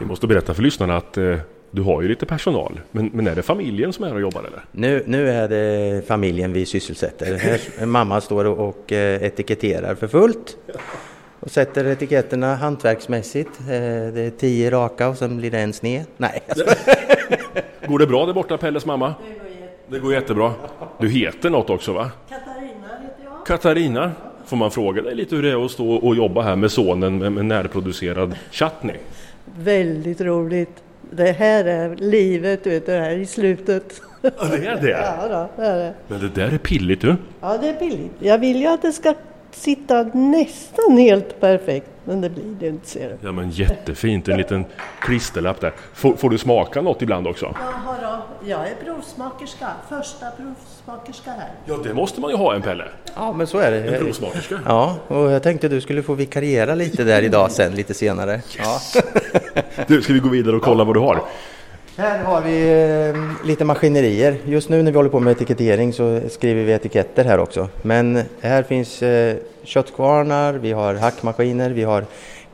Vi 0.00 0.06
måste 0.06 0.26
berätta 0.26 0.54
för 0.54 0.62
lyssnarna 0.62 0.96
att 0.96 1.16
eh, 1.16 1.36
du 1.70 1.82
har 1.82 2.02
ju 2.02 2.08
lite 2.08 2.26
personal, 2.26 2.80
men, 2.90 3.10
men 3.12 3.26
är 3.26 3.34
det 3.34 3.42
familjen 3.42 3.92
som 3.92 4.04
är 4.04 4.08
här 4.08 4.14
och 4.14 4.20
jobbar 4.20 4.40
eller? 4.40 4.64
Nu, 4.72 5.02
nu 5.06 5.30
är 5.30 5.48
det 5.48 6.06
familjen 6.06 6.52
vi 6.52 6.66
sysselsätter. 6.66 7.34
Här, 7.34 7.86
mamma 7.86 8.20
står 8.20 8.44
och, 8.44 8.68
och 8.68 8.92
eh, 8.92 9.22
etiketterar 9.22 9.94
för 9.94 10.08
fullt 10.08 10.56
och 11.40 11.50
sätter 11.50 11.84
etiketterna 11.84 12.54
hantverksmässigt. 12.54 13.60
Eh, 13.60 13.66
det 13.66 14.20
är 14.20 14.30
tio 14.30 14.70
raka 14.70 15.08
och 15.08 15.18
sen 15.18 15.36
blir 15.36 15.50
det 15.50 15.60
en 15.60 15.72
sned. 15.72 16.04
Nej. 16.16 16.42
Går 17.86 17.98
det 17.98 18.06
bra 18.06 18.26
där 18.26 18.32
borta, 18.32 18.56
Pelles 18.56 18.86
mamma? 18.86 19.06
Det 19.24 19.34
går, 19.34 19.40
det 19.86 19.98
går 19.98 20.12
jättebra. 20.12 20.52
Du 20.98 21.08
heter 21.08 21.50
något 21.50 21.70
också 21.70 21.92
va? 21.92 22.10
Katarina 22.28 22.88
heter 23.02 23.24
jag. 23.24 23.46
Katarina. 23.46 24.12
Får 24.46 24.56
man 24.56 24.70
fråga 24.70 25.02
dig 25.02 25.14
lite 25.14 25.36
hur 25.36 25.42
det 25.42 25.50
är 25.50 25.64
att 25.64 25.70
stå 25.70 25.94
och 25.94 26.16
jobba 26.16 26.42
här 26.42 26.56
med 26.56 26.70
sonen 26.70 27.18
med, 27.18 27.32
med 27.32 27.44
närproducerad 27.44 28.36
chutney? 28.50 28.96
Väldigt 29.58 30.20
roligt. 30.20 30.82
Det 31.10 31.32
här 31.32 31.64
är 31.64 31.96
livet, 31.96 32.64
du 32.64 32.70
vet, 32.70 32.86
det 32.86 32.92
här 32.92 33.10
i 33.10 33.26
slutet. 33.26 34.00
Ja, 34.22 34.30
det 34.50 34.66
är 34.66 34.80
det? 34.82 34.90
Ja, 35.20 35.28
då, 35.28 35.62
det 35.62 35.68
är 35.68 35.76
det. 35.78 35.94
Men 36.08 36.20
det 36.20 36.28
där 36.28 36.54
är 36.54 36.58
pilligt 36.58 37.00
du. 37.00 37.16
Ja, 37.40 37.58
det 37.60 37.68
är 37.68 37.74
pilligt. 37.74 38.12
Jag 38.18 38.38
vill 38.38 38.60
ju 38.60 38.66
att 38.66 38.82
det 38.82 38.92
ska 38.92 39.14
sitta 39.56 40.02
nästan 40.02 40.98
helt 40.98 41.40
perfekt. 41.40 41.86
Men 42.04 42.20
det 42.20 42.30
blir 42.30 42.44
det 42.60 42.68
inte 42.68 42.88
ser 42.88 43.08
du. 43.08 43.26
Ja 43.26 43.32
men 43.32 43.50
jättefint, 43.50 44.28
en 44.28 44.36
liten 44.36 44.64
klisterlapp 45.00 45.60
där. 45.60 45.72
Får, 45.94 46.16
får, 46.16 46.30
du 46.30 46.38
smaka 46.38 46.82
något 46.82 47.02
ibland 47.02 47.26
också? 47.26 47.54
Jaha 47.54 47.96
då, 48.02 48.48
jag 48.48 48.60
är 48.68 48.74
provsmakerska, 48.84 49.66
första 49.88 50.26
provsmakerska 50.30 51.30
här. 51.30 51.50
Ja 51.64 51.78
det 51.84 51.94
måste 51.94 52.20
man 52.20 52.30
ju 52.30 52.36
ha 52.36 52.54
en 52.54 52.62
Pelle. 52.62 52.84
Ja 53.14 53.32
men 53.32 53.46
så 53.46 53.58
är 53.58 53.70
det. 53.70 53.84
En 53.84 54.00
provsmakerska. 54.00 54.60
Ja, 54.66 54.96
och 55.08 55.30
jag 55.30 55.42
tänkte 55.42 55.68
du 55.68 55.80
skulle 55.80 56.02
få 56.02 56.14
vikariera 56.14 56.74
lite 56.74 57.04
där 57.04 57.22
idag 57.22 57.50
sen, 57.50 57.74
lite 57.74 57.94
senare. 57.94 58.32
Yes. 58.32 58.96
Ja. 58.96 59.02
du, 59.86 60.02
ska 60.02 60.12
vi 60.12 60.18
gå 60.18 60.28
vidare 60.28 60.56
och 60.56 60.62
kolla 60.62 60.84
vad 60.84 60.96
du 60.96 61.00
har? 61.00 61.22
Här 61.98 62.24
har 62.24 62.42
vi 62.42 62.84
eh, 63.08 63.46
lite 63.46 63.64
maskinerier. 63.64 64.36
Just 64.44 64.68
nu 64.68 64.82
när 64.82 64.92
vi 64.92 64.96
håller 64.96 65.10
på 65.10 65.20
med 65.20 65.30
etikettering 65.30 65.92
så 65.92 66.20
skriver 66.28 66.64
vi 66.64 66.72
etiketter 66.72 67.24
här 67.24 67.38
också. 67.38 67.68
Men 67.82 68.22
här 68.40 68.62
finns 68.62 69.02
eh, 69.02 69.36
köttkvarnar, 69.62 70.54
vi 70.54 70.72
har 70.72 70.94
hackmaskiner, 70.94 71.70
vi 71.70 71.82
har 71.82 72.04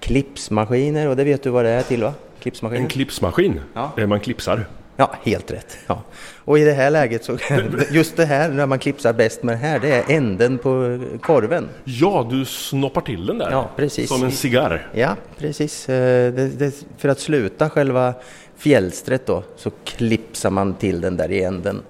klipsmaskiner 0.01 1.09
och 1.09 1.17
det 1.17 1.25
vet 1.25 1.43
du 1.43 1.51
vad 1.51 1.65
det 1.65 1.71
är 1.71 1.83
till 1.83 2.03
va? 2.03 2.15
Klipsmaskiner. 2.41 2.83
En 2.83 2.89
klipsmaskin? 2.89 3.61
Ja. 3.75 4.07
Man 4.07 4.21
klipsar? 4.21 4.65
Ja, 4.97 5.15
helt 5.23 5.51
rätt. 5.51 5.79
Ja. 5.87 6.03
Och 6.45 6.59
i 6.59 6.65
det 6.65 6.73
här 6.73 6.91
läget 6.91 7.25
så, 7.25 7.39
just 7.91 8.17
det 8.17 8.25
här 8.25 8.49
när 8.49 8.67
man 8.67 8.79
klipsar 8.79 9.13
bäst 9.13 9.43
med 9.43 9.55
det 9.55 9.59
här, 9.59 9.79
det 9.81 9.93
är 9.93 10.05
änden 10.17 10.59
på 10.59 11.01
korven. 11.23 11.69
Ja, 11.85 12.27
du 12.31 12.45
snoppar 12.45 13.01
till 13.01 13.27
den 13.27 13.39
där. 13.39 13.51
Ja, 13.51 13.71
precis. 13.77 14.09
Som 14.09 14.25
en 14.25 14.33
cigarr. 14.33 14.87
Ja, 14.93 15.17
precis. 15.39 15.89
Eh, 15.89 16.33
det, 16.33 16.49
det, 16.49 16.85
för 16.99 17.09
att 17.09 17.21
sluta 17.21 17.71
själva 17.71 18.15
fjällstret 18.62 19.26
då 19.26 19.42
så 19.57 19.71
klipsar 19.85 20.50
man 20.50 20.75
till 20.75 21.00
den 21.00 21.16
där 21.16 21.31
i 21.31 21.42
änden. 21.42 21.83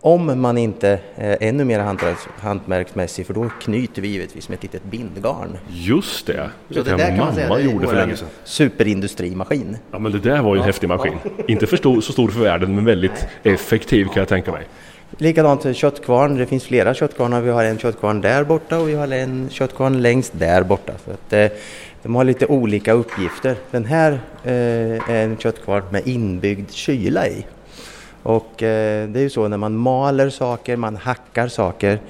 Om 0.00 0.40
man 0.40 0.58
inte 0.58 0.98
är 1.16 1.36
ännu 1.40 1.64
mer 1.64 1.78
hantverksmässig 2.40 3.26
för 3.26 3.34
då 3.34 3.50
knyter 3.60 4.02
vi 4.02 4.08
givetvis 4.08 4.48
med 4.48 4.56
ett 4.56 4.62
litet 4.62 4.84
bindgarn. 4.84 5.58
Just 5.70 6.26
det, 6.26 6.50
det, 6.68 6.82
det 6.82 6.96
där 6.96 7.16
mamma 7.16 7.34
säga, 7.34 7.60
gjorde 7.60 7.86
för 7.86 7.94
länge 7.94 8.16
sedan. 8.16 8.28
Superindustrimaskin. 8.44 9.76
Ja 9.90 9.98
men 9.98 10.12
det 10.12 10.18
där 10.18 10.42
var 10.42 10.54
ju 10.54 10.58
en 10.58 10.62
ja. 10.62 10.66
häftig 10.66 10.88
maskin. 10.88 11.18
Inte 11.48 11.66
för 11.66 11.76
stor, 11.76 12.00
så 12.00 12.12
stor 12.12 12.28
för 12.28 12.40
världen 12.40 12.74
men 12.74 12.84
väldigt 12.84 13.26
effektiv 13.42 14.04
kan 14.04 14.20
jag 14.20 14.28
tänka 14.28 14.52
mig. 14.52 14.66
Likadant 15.18 15.76
köttkvarn, 15.76 16.36
det 16.36 16.46
finns 16.46 16.64
flera 16.64 16.94
köttkvarnar. 16.94 17.40
Vi 17.40 17.50
har 17.50 17.64
en 17.64 17.78
köttkvarn 17.78 18.20
där 18.20 18.44
borta 18.44 18.78
och 18.78 18.88
vi 18.88 18.94
har 18.94 19.12
en 19.12 19.48
köttkvarn 19.50 20.02
längst 20.02 20.32
där 20.38 20.62
borta. 20.62 20.92
Så 21.04 21.10
att, 21.10 21.32
eh, 21.32 21.58
de 22.02 22.14
har 22.14 22.24
lite 22.24 22.46
olika 22.46 22.92
uppgifter. 22.92 23.56
Den 23.70 23.84
här 23.84 24.12
eh, 24.44 25.10
är 25.10 25.24
en 25.24 25.36
köttkvarn 25.36 25.82
med 25.90 26.08
inbyggd 26.08 26.70
kyla 26.70 27.28
i. 27.28 27.46
Och 28.22 28.62
eh, 28.62 29.08
det 29.08 29.20
är 29.20 29.22
ju 29.22 29.30
så 29.30 29.48
när 29.48 29.56
man 29.56 29.76
maler 29.76 30.30
saker, 30.30 30.76
man 30.76 30.96
hackar 30.96 31.48
saker, 31.48 32.00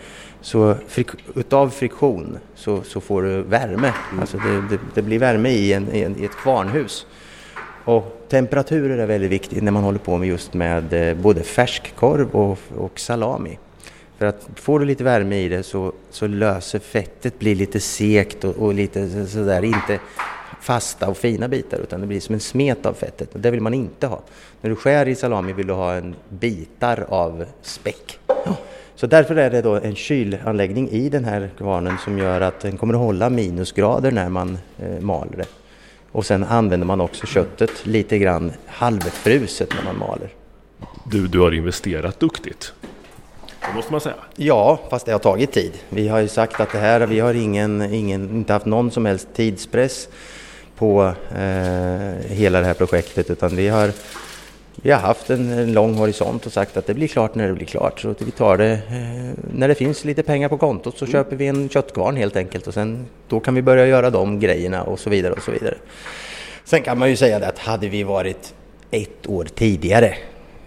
så 0.41 0.75
frik 0.89 1.09
utav 1.35 1.69
friktion 1.71 2.39
så, 2.55 2.83
så 2.83 3.01
får 3.01 3.23
du 3.23 3.43
värme. 3.43 3.93
Mm. 4.11 4.21
Alltså 4.21 4.37
det, 4.37 4.77
det, 4.77 4.81
det, 4.95 5.03
blir 5.03 5.19
värme 5.19 5.49
i, 5.49 5.73
en, 5.73 5.93
i, 5.93 6.03
en, 6.03 6.21
i 6.21 6.25
ett 6.25 6.37
kvarnhus. 6.37 7.07
Och 7.85 8.27
temperaturer 8.29 8.99
är 8.99 9.07
väldigt 9.07 9.31
viktigt 9.31 9.63
när 9.63 9.73
man 9.73 9.83
håller 9.83 9.99
på 9.99 10.17
med 10.17 10.29
just 10.29 10.55
med 10.55 10.93
eh, 10.93 11.17
både 11.17 11.43
färskkorv 11.43 12.31
och, 12.31 12.59
och 12.77 13.01
salami. 13.01 13.59
För 14.23 14.27
att 14.27 14.49
får 14.55 14.81
du 14.81 14.87
lite 14.87 15.05
värme 15.05 15.37
i 15.37 15.49
det 15.49 15.63
så, 15.63 15.93
så 16.11 16.27
löser 16.27 16.79
fettet, 16.79 17.39
blir 17.39 17.55
lite 17.55 17.81
sekt 17.81 18.45
och, 18.45 18.57
och 18.57 18.75
lite 18.75 19.27
sådär, 19.27 19.65
inte 19.65 20.01
fasta 20.61 21.09
och 21.09 21.17
fina 21.17 21.49
bitar 21.49 21.79
utan 21.79 22.01
det 22.01 22.07
blir 22.07 22.21
som 22.21 22.35
en 22.35 22.41
smet 22.41 22.87
av 22.87 22.95
fettet 22.95 23.35
och 23.35 23.41
det 23.41 23.51
vill 23.51 23.61
man 23.61 23.75
inte 23.75 24.07
ha. 24.07 24.23
När 24.61 24.71
du 24.71 24.77
skär 24.77 25.09
i 25.09 25.15
salami 25.15 25.53
vill 25.53 25.67
du 25.67 25.73
ha 25.73 25.95
en 25.95 26.15
bitar 26.29 27.07
av 27.09 27.45
späck. 27.63 28.19
Så 28.95 29.07
därför 29.07 29.37
är 29.37 29.51
det 29.51 29.63
då 29.63 29.75
en 29.75 29.95
kylanläggning 29.95 30.89
i 30.89 31.09
den 31.09 31.25
här 31.25 31.51
kvarnen 31.59 31.99
som 32.05 32.19
gör 32.19 32.41
att 32.41 32.61
den 32.61 32.77
kommer 32.77 32.95
att 32.95 33.01
hålla 33.01 33.31
minusgrader 33.31 34.11
när 34.11 34.29
man 34.29 34.59
eh, 34.79 35.01
maler 35.01 35.37
det. 35.37 35.49
Och 36.13 36.27
sen 36.27 36.45
använder 36.45 36.87
man 36.87 37.01
också 37.01 37.27
köttet 37.27 37.87
lite 37.87 38.19
grann 38.19 38.53
halvfruset 38.67 39.75
när 39.75 39.85
man 39.85 39.99
maler. 39.99 40.31
Du, 41.05 41.27
du 41.27 41.41
har 41.41 41.55
investerat 41.55 42.21
duktigt. 42.21 42.73
Det 43.69 43.75
måste 43.75 43.93
man 43.93 44.01
säga. 44.01 44.15
Ja, 44.37 44.81
fast 44.91 45.07
det 45.07 45.13
har 45.13 45.19
tagit 45.19 45.53
tid. 45.53 45.73
Vi 45.89 46.09
har 46.09 46.19
ju 46.19 46.29
sagt 46.29 46.61
att 46.61 46.73
det 46.73 46.79
här, 46.79 47.01
vi 47.01 47.21
har 47.21 47.35
ingen, 47.35 47.95
ingen, 47.95 48.31
inte 48.31 48.53
haft 48.53 48.67
någon 48.67 48.91
som 48.91 49.07
helst 49.07 49.29
tidspress 49.35 50.09
på 50.77 51.13
eh, 51.37 52.31
hela 52.31 52.61
det 52.61 52.67
här 52.67 52.75
projektet 52.75 53.31
utan 53.31 53.57
vi 53.57 53.69
har 53.69 53.91
vi 54.75 54.91
har 54.91 55.01
haft 55.01 55.31
en, 55.31 55.51
en, 55.51 55.73
lång 55.73 55.95
horisont 55.95 56.47
och 56.47 56.53
sagt 56.53 56.77
att 56.77 56.87
det 56.87 56.95
blir 56.95 57.09
klart 57.09 57.35
när 57.35 57.49
det 57.49 57.55
blir 57.55 57.67
klart. 57.67 58.01
Så 58.01 58.15
vi 58.19 58.31
tar 58.31 58.57
det 58.59 58.73
eh, 58.73 59.45
när 59.55 59.69
det 59.69 59.75
finns 59.75 60.05
lite 60.05 60.23
pengar 60.23 60.49
på 60.49 60.59
kontot 60.59 60.99
så 60.99 61.05
mm. 61.05 61.13
köper 61.13 61.37
vi 61.37 61.47
en 61.47 61.69
köttkvarn 61.69 62.17
helt 62.17 62.37
enkelt 62.37 62.67
och 62.67 62.75
sen 62.75 63.07
då 63.29 63.41
kan 63.41 63.55
vi 63.55 63.63
börja 63.63 63.87
göra 63.87 64.11
de 64.11 64.41
grejerna 64.41 64.83
och 64.83 65.01
så 65.01 65.11
vidare 65.11 65.33
och 65.33 65.43
så 65.43 65.51
vidare. 65.51 65.75
Sen 66.65 66.83
kan 66.83 66.99
man 66.99 67.11
ju 67.11 67.17
säga 67.17 67.39
det 67.39 67.49
att 67.49 67.59
hade 67.59 67.89
vi 67.89 68.03
varit 68.03 68.55
ett 68.91 69.27
år 69.27 69.45
tidigare 69.45 70.15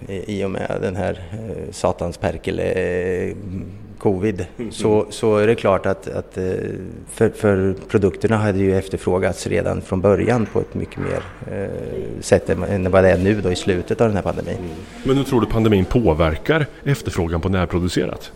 i 0.07 0.43
och 0.43 0.51
med 0.51 0.77
den 0.81 0.95
här 0.95 1.19
eh, 1.31 1.71
satans 1.71 2.17
perkele 2.17 2.63
eh, 2.63 3.35
covid 3.97 4.45
mm. 4.57 4.71
så, 4.71 5.05
så 5.09 5.37
är 5.37 5.47
det 5.47 5.55
klart 5.55 5.85
att, 5.85 6.07
att 6.07 6.37
eh, 6.37 6.43
för, 7.11 7.29
för, 7.29 7.75
produkterna 7.87 8.37
hade 8.37 8.59
ju 8.59 8.77
efterfrågats 8.77 9.47
redan 9.47 9.81
från 9.81 10.01
början 10.01 10.45
på 10.45 10.59
ett 10.59 10.73
mycket 10.73 10.97
mer 10.97 11.21
eh, 11.51 11.69
sätt 12.21 12.49
än 12.49 12.91
vad 12.91 13.03
det 13.03 13.11
är 13.11 13.17
nu 13.17 13.41
då 13.41 13.51
i 13.51 13.55
slutet 13.55 14.01
av 14.01 14.07
den 14.07 14.15
här 14.15 14.23
pandemin. 14.23 14.57
Mm. 14.57 14.69
Men 15.03 15.17
hur 15.17 15.23
tror 15.23 15.41
du 15.41 15.47
pandemin 15.47 15.85
påverkar 15.85 16.65
efterfrågan 16.83 17.41
på 17.41 17.49
närproducerat? 17.49 18.31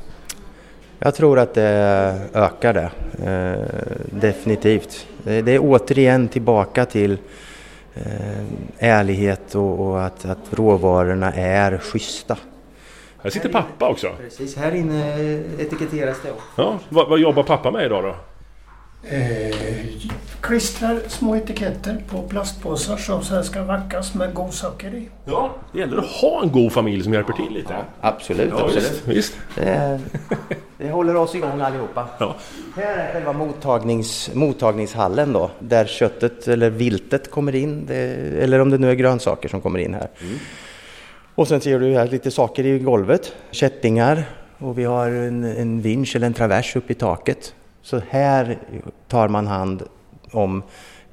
Jag 0.99 1.15
tror 1.15 1.39
att 1.39 1.53
det 1.53 2.19
ökar 2.33 2.73
det, 2.73 2.89
eh, 3.25 3.65
definitivt. 4.19 5.07
Det, 5.23 5.51
är 5.51 5.59
återigen 5.61 6.27
tillbaka 6.27 6.85
till 6.85 7.11
Eh, 7.11 7.19
ärlighet 8.79 9.55
och, 9.55 9.79
och 9.79 10.05
att, 10.05 10.25
att 10.25 10.53
råvarorna 10.53 11.33
är 11.33 11.77
schyssta. 11.77 12.37
Här 13.23 13.29
sitter 13.29 13.49
pappa 13.49 13.89
också. 13.89 14.11
Precis, 14.17 14.57
här 14.57 14.75
inne 14.75 15.17
etiketteras 15.59 16.17
det 16.23 16.31
också. 16.31 16.43
Ja, 16.55 16.79
vad, 16.89 17.09
vad 17.09 17.19
jobbar 17.19 17.43
pappa 17.43 17.71
med 17.71 17.85
idag 17.85 18.03
då? 18.03 18.15
Eh, 19.09 19.55
klistrar 20.41 20.99
små 21.07 21.35
etiketter 21.35 22.03
på 22.09 22.21
plastpåsar 22.21 22.97
som 22.97 23.23
sen 23.23 23.43
ska 23.43 23.63
vackas 23.63 24.13
med 24.13 24.33
godsaker 24.33 24.93
i. 24.93 25.09
Ja, 25.25 25.55
det 25.73 25.79
gäller 25.79 25.97
att 25.97 26.05
ha 26.05 26.43
en 26.43 26.51
god 26.51 26.71
familj 26.71 27.03
som 27.03 27.13
hjälper 27.13 27.33
till 27.33 27.53
lite. 27.53 27.73
Ja, 27.73 27.83
absolut, 28.01 28.53
ja, 28.57 28.63
absolut. 28.63 28.91
Visst, 28.91 29.07
visst. 29.07 29.37
Det, 29.55 29.99
det, 30.77 30.91
håller 30.91 31.15
oss 31.15 31.35
igång 31.35 31.61
allihopa. 31.61 32.07
Ja. 32.17 32.35
Här 32.75 32.97
är 32.97 33.13
själva 33.13 33.33
mottagnings, 33.33 34.29
mottagningshallen 34.33 35.33
då, 35.33 35.51
där 35.59 35.85
köttet 35.85 36.47
eller 36.47 36.69
viltet 36.69 37.31
kommer 37.31 37.55
in, 37.55 37.85
det, 37.85 37.95
eller 38.43 38.59
om 38.59 38.69
det 38.69 38.77
nu 38.77 38.91
är 38.91 38.95
grönsaker 38.95 39.49
som 39.49 39.61
kommer 39.61 39.79
in 39.79 39.93
här. 39.93 40.09
Mm. 40.21 40.35
Och 41.35 41.47
sen 41.47 41.61
ser 41.61 41.79
du 41.79 41.93
här 41.93 42.07
lite 42.07 42.31
saker 42.31 42.65
i 42.65 42.79
golvet, 42.79 43.35
kättingar 43.51 44.23
och 44.57 44.77
vi 44.77 44.83
har 44.83 45.07
en, 45.07 45.43
en 45.43 45.81
vinsch 45.81 46.15
eller 46.15 46.27
en 46.27 46.33
travers 46.33 46.75
upp 46.75 46.91
i 46.91 46.93
taket 46.93 47.53
så 47.81 48.01
här 48.09 48.57
tar 49.07 49.27
man 49.27 49.47
hand 49.47 49.83
om 50.31 50.63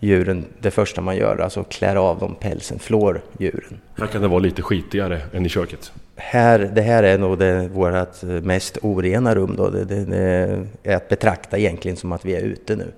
djuren 0.01 0.45
det 0.61 0.71
första 0.71 1.01
man 1.01 1.17
gör, 1.17 1.39
alltså 1.39 1.65
klär 1.65 1.97
av 1.97 2.19
dem 2.19 2.35
pälsen, 2.41 2.79
flår 2.79 3.21
djuren. 3.39 3.81
Här 3.99 4.07
kan 4.07 4.23
det 4.23 4.29
vara 4.29 4.39
lite 4.39 4.63
skitigare 4.63 5.21
än 5.33 5.47
i 5.47 5.49
köket? 5.49 5.93
Här, 6.17 6.59
det 6.59 6.83
här 6.83 7.03
är 7.03 7.19
nog 7.19 7.39
det, 7.39 7.69
vårt 7.69 8.23
mest 8.23 8.79
orena 8.83 9.35
rum 9.35 9.55
då. 9.57 9.71
Det, 9.71 9.85
det, 9.85 10.05
det, 10.05 10.67
är 10.83 10.97
att 10.97 11.09
betrakta 11.09 11.59
egentligen 11.59 11.97
som 11.97 12.13
att 12.13 12.25
vi 12.25 12.35
är 12.37 12.43
ute 12.43 12.77
nu. 12.77 12.93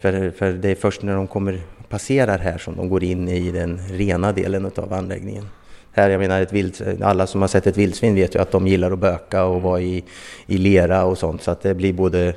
För, 0.00 0.30
för 0.30 0.52
det 0.52 0.68
är 0.68 0.74
först 0.74 1.02
när 1.02 1.16
de 1.16 1.26
kommer 1.26 1.60
passerar 1.88 2.38
här 2.38 2.58
som 2.58 2.76
de 2.76 2.88
går 2.88 3.04
in 3.04 3.28
i 3.28 3.50
den 3.50 3.78
rena 3.78 4.32
delen 4.32 4.70
av 4.76 4.92
anläggningen. 4.92 5.48
Här, 5.92 6.10
jag 6.10 6.18
menar, 6.18 6.40
ett 6.40 6.52
vild, 6.52 6.98
alla 7.02 7.26
som 7.26 7.40
har 7.40 7.48
sett 7.48 7.66
ett 7.66 7.76
vildsvin 7.76 8.14
vet 8.14 8.34
ju 8.34 8.40
att 8.40 8.50
de 8.50 8.66
gillar 8.66 8.90
att 8.90 8.98
böka 8.98 9.44
och 9.44 9.62
vara 9.62 9.80
i, 9.80 10.04
i 10.46 10.58
lera 10.58 11.04
och 11.04 11.18
sånt 11.18 11.42
så 11.42 11.50
att 11.50 11.62
det 11.62 11.74
blir 11.74 11.92
både 11.92 12.34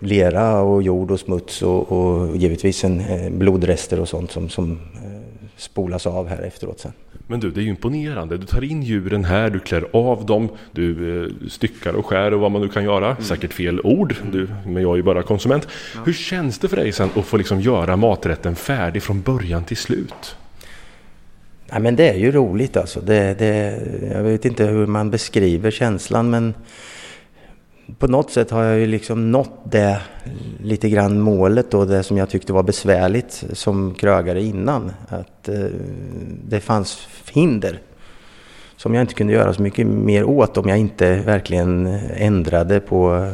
lera 0.00 0.60
och 0.60 0.82
jord 0.82 1.10
och 1.10 1.20
smuts 1.20 1.62
och, 1.62 1.92
och 1.92 2.36
givetvis 2.36 2.84
en, 2.84 3.00
eh, 3.00 3.30
blodrester 3.30 4.00
och 4.00 4.08
sånt 4.08 4.30
som, 4.30 4.48
som 4.48 4.72
eh, 4.72 5.20
spolas 5.56 6.06
av 6.06 6.28
här 6.28 6.42
efteråt 6.42 6.80
sen. 6.80 6.92
Men 7.26 7.40
du, 7.40 7.50
det 7.50 7.60
är 7.60 7.62
ju 7.62 7.68
imponerande. 7.68 8.38
Du 8.38 8.46
tar 8.46 8.64
in 8.64 8.82
djuren 8.82 9.24
här, 9.24 9.50
du 9.50 9.58
klär 9.58 9.84
av 9.92 10.26
dem, 10.26 10.48
du 10.72 11.22
eh, 11.24 11.48
styckar 11.48 11.92
och 11.92 12.06
skär 12.06 12.34
och 12.34 12.40
vad 12.40 12.50
man 12.50 12.62
nu 12.62 12.68
kan 12.68 12.84
göra. 12.84 13.10
Mm. 13.10 13.22
Säkert 13.22 13.52
fel 13.52 13.80
ord, 13.80 14.14
du, 14.32 14.48
men 14.66 14.82
jag 14.82 14.92
är 14.92 14.96
ju 14.96 15.02
bara 15.02 15.22
konsument. 15.22 15.68
Ja. 15.94 16.00
Hur 16.04 16.12
känns 16.12 16.58
det 16.58 16.68
för 16.68 16.76
dig 16.76 16.92
sen 16.92 17.08
att 17.16 17.24
få 17.24 17.36
liksom 17.36 17.60
göra 17.60 17.96
maträtten 17.96 18.56
färdig 18.56 19.02
från 19.02 19.22
början 19.22 19.64
till 19.64 19.76
slut? 19.76 20.36
Ja, 21.66 21.78
men 21.78 21.96
det 21.96 22.08
är 22.08 22.16
ju 22.16 22.32
roligt 22.32 22.76
alltså. 22.76 23.00
Det, 23.00 23.38
det, 23.38 23.80
jag 24.14 24.22
vet 24.22 24.44
inte 24.44 24.64
hur 24.64 24.86
man 24.86 25.10
beskriver 25.10 25.70
känslan 25.70 26.30
men 26.30 26.54
på 27.98 28.06
något 28.06 28.30
sätt 28.30 28.50
har 28.50 28.64
jag 28.64 28.78
ju 28.78 28.86
liksom 28.86 29.32
nått 29.32 29.60
det 29.64 30.00
lite 30.62 30.88
grann 30.88 31.20
målet 31.20 31.70
då, 31.70 31.84
det 31.84 32.02
som 32.02 32.16
jag 32.16 32.28
tyckte 32.28 32.52
var 32.52 32.62
besvärligt 32.62 33.44
som 33.52 33.94
krögare 33.94 34.42
innan. 34.42 34.92
Att 35.08 35.48
eh, 35.48 35.54
det 36.48 36.60
fanns 36.60 37.08
hinder 37.32 37.80
som 38.76 38.94
jag 38.94 39.02
inte 39.02 39.14
kunde 39.14 39.32
göra 39.32 39.54
så 39.54 39.62
mycket 39.62 39.86
mer 39.86 40.24
åt 40.24 40.56
om 40.56 40.68
jag 40.68 40.78
inte 40.78 41.16
verkligen 41.16 41.86
ändrade 42.16 42.80
på 42.80 43.30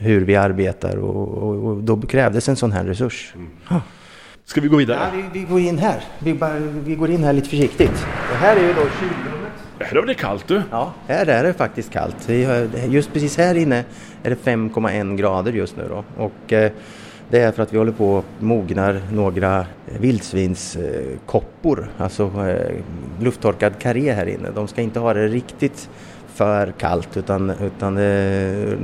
hur 0.00 0.20
vi 0.20 0.36
arbetar 0.36 0.96
och, 0.96 1.28
och, 1.28 1.64
och 1.64 1.76
då 1.76 2.00
krävdes 2.00 2.48
en 2.48 2.56
sån 2.56 2.72
här 2.72 2.84
resurs. 2.84 3.34
Mm. 3.34 3.80
Ska 4.44 4.60
vi 4.60 4.68
gå 4.68 4.76
vidare? 4.76 4.98
Ja, 5.02 5.22
vi, 5.32 5.40
vi 5.40 5.46
går 5.46 5.60
in 5.60 5.78
här. 5.78 6.04
Vi, 6.18 6.34
bara, 6.34 6.58
vi, 6.84 6.94
går 6.94 7.10
in 7.10 7.24
här 7.24 7.32
lite 7.32 7.48
försiktigt. 7.48 8.06
Det 8.30 8.36
här 8.36 8.56
är 8.56 8.60
ju 8.60 8.72
då 8.72 8.82
kylrummet. 9.00 9.37
Här 9.80 9.96
är 9.96 10.06
det 10.06 10.14
kallt 10.14 10.48
du. 10.48 10.62
Ja, 10.70 10.92
här 11.08 11.26
är 11.26 11.42
det 11.42 11.52
faktiskt 11.52 11.92
kallt. 11.92 12.28
Just 12.88 13.12
precis 13.12 13.36
här 13.36 13.54
inne 13.54 13.84
är 14.22 14.30
det 14.30 14.44
5,1 14.44 15.16
grader 15.16 15.52
just 15.52 15.76
nu 15.76 15.84
då. 15.88 16.04
Och 16.24 16.52
eh, 16.52 16.72
det 17.28 17.40
är 17.40 17.52
för 17.52 17.62
att 17.62 17.72
vi 17.72 17.78
håller 17.78 17.92
på 17.92 18.14
och 18.14 18.24
mognar 18.38 19.00
några 19.12 19.66
vildsvinskoppor, 20.00 21.88
alltså 21.98 22.22
eh, 22.48 22.74
lufttorkad 23.20 23.78
karré 23.78 24.12
här 24.12 24.26
inne. 24.26 24.50
De 24.54 24.68
ska 24.68 24.82
inte 24.82 25.00
ha 25.00 25.14
det 25.14 25.28
riktigt 25.28 25.90
för 26.34 26.72
kallt 26.78 27.16
utan, 27.16 27.50
utan 27.50 27.94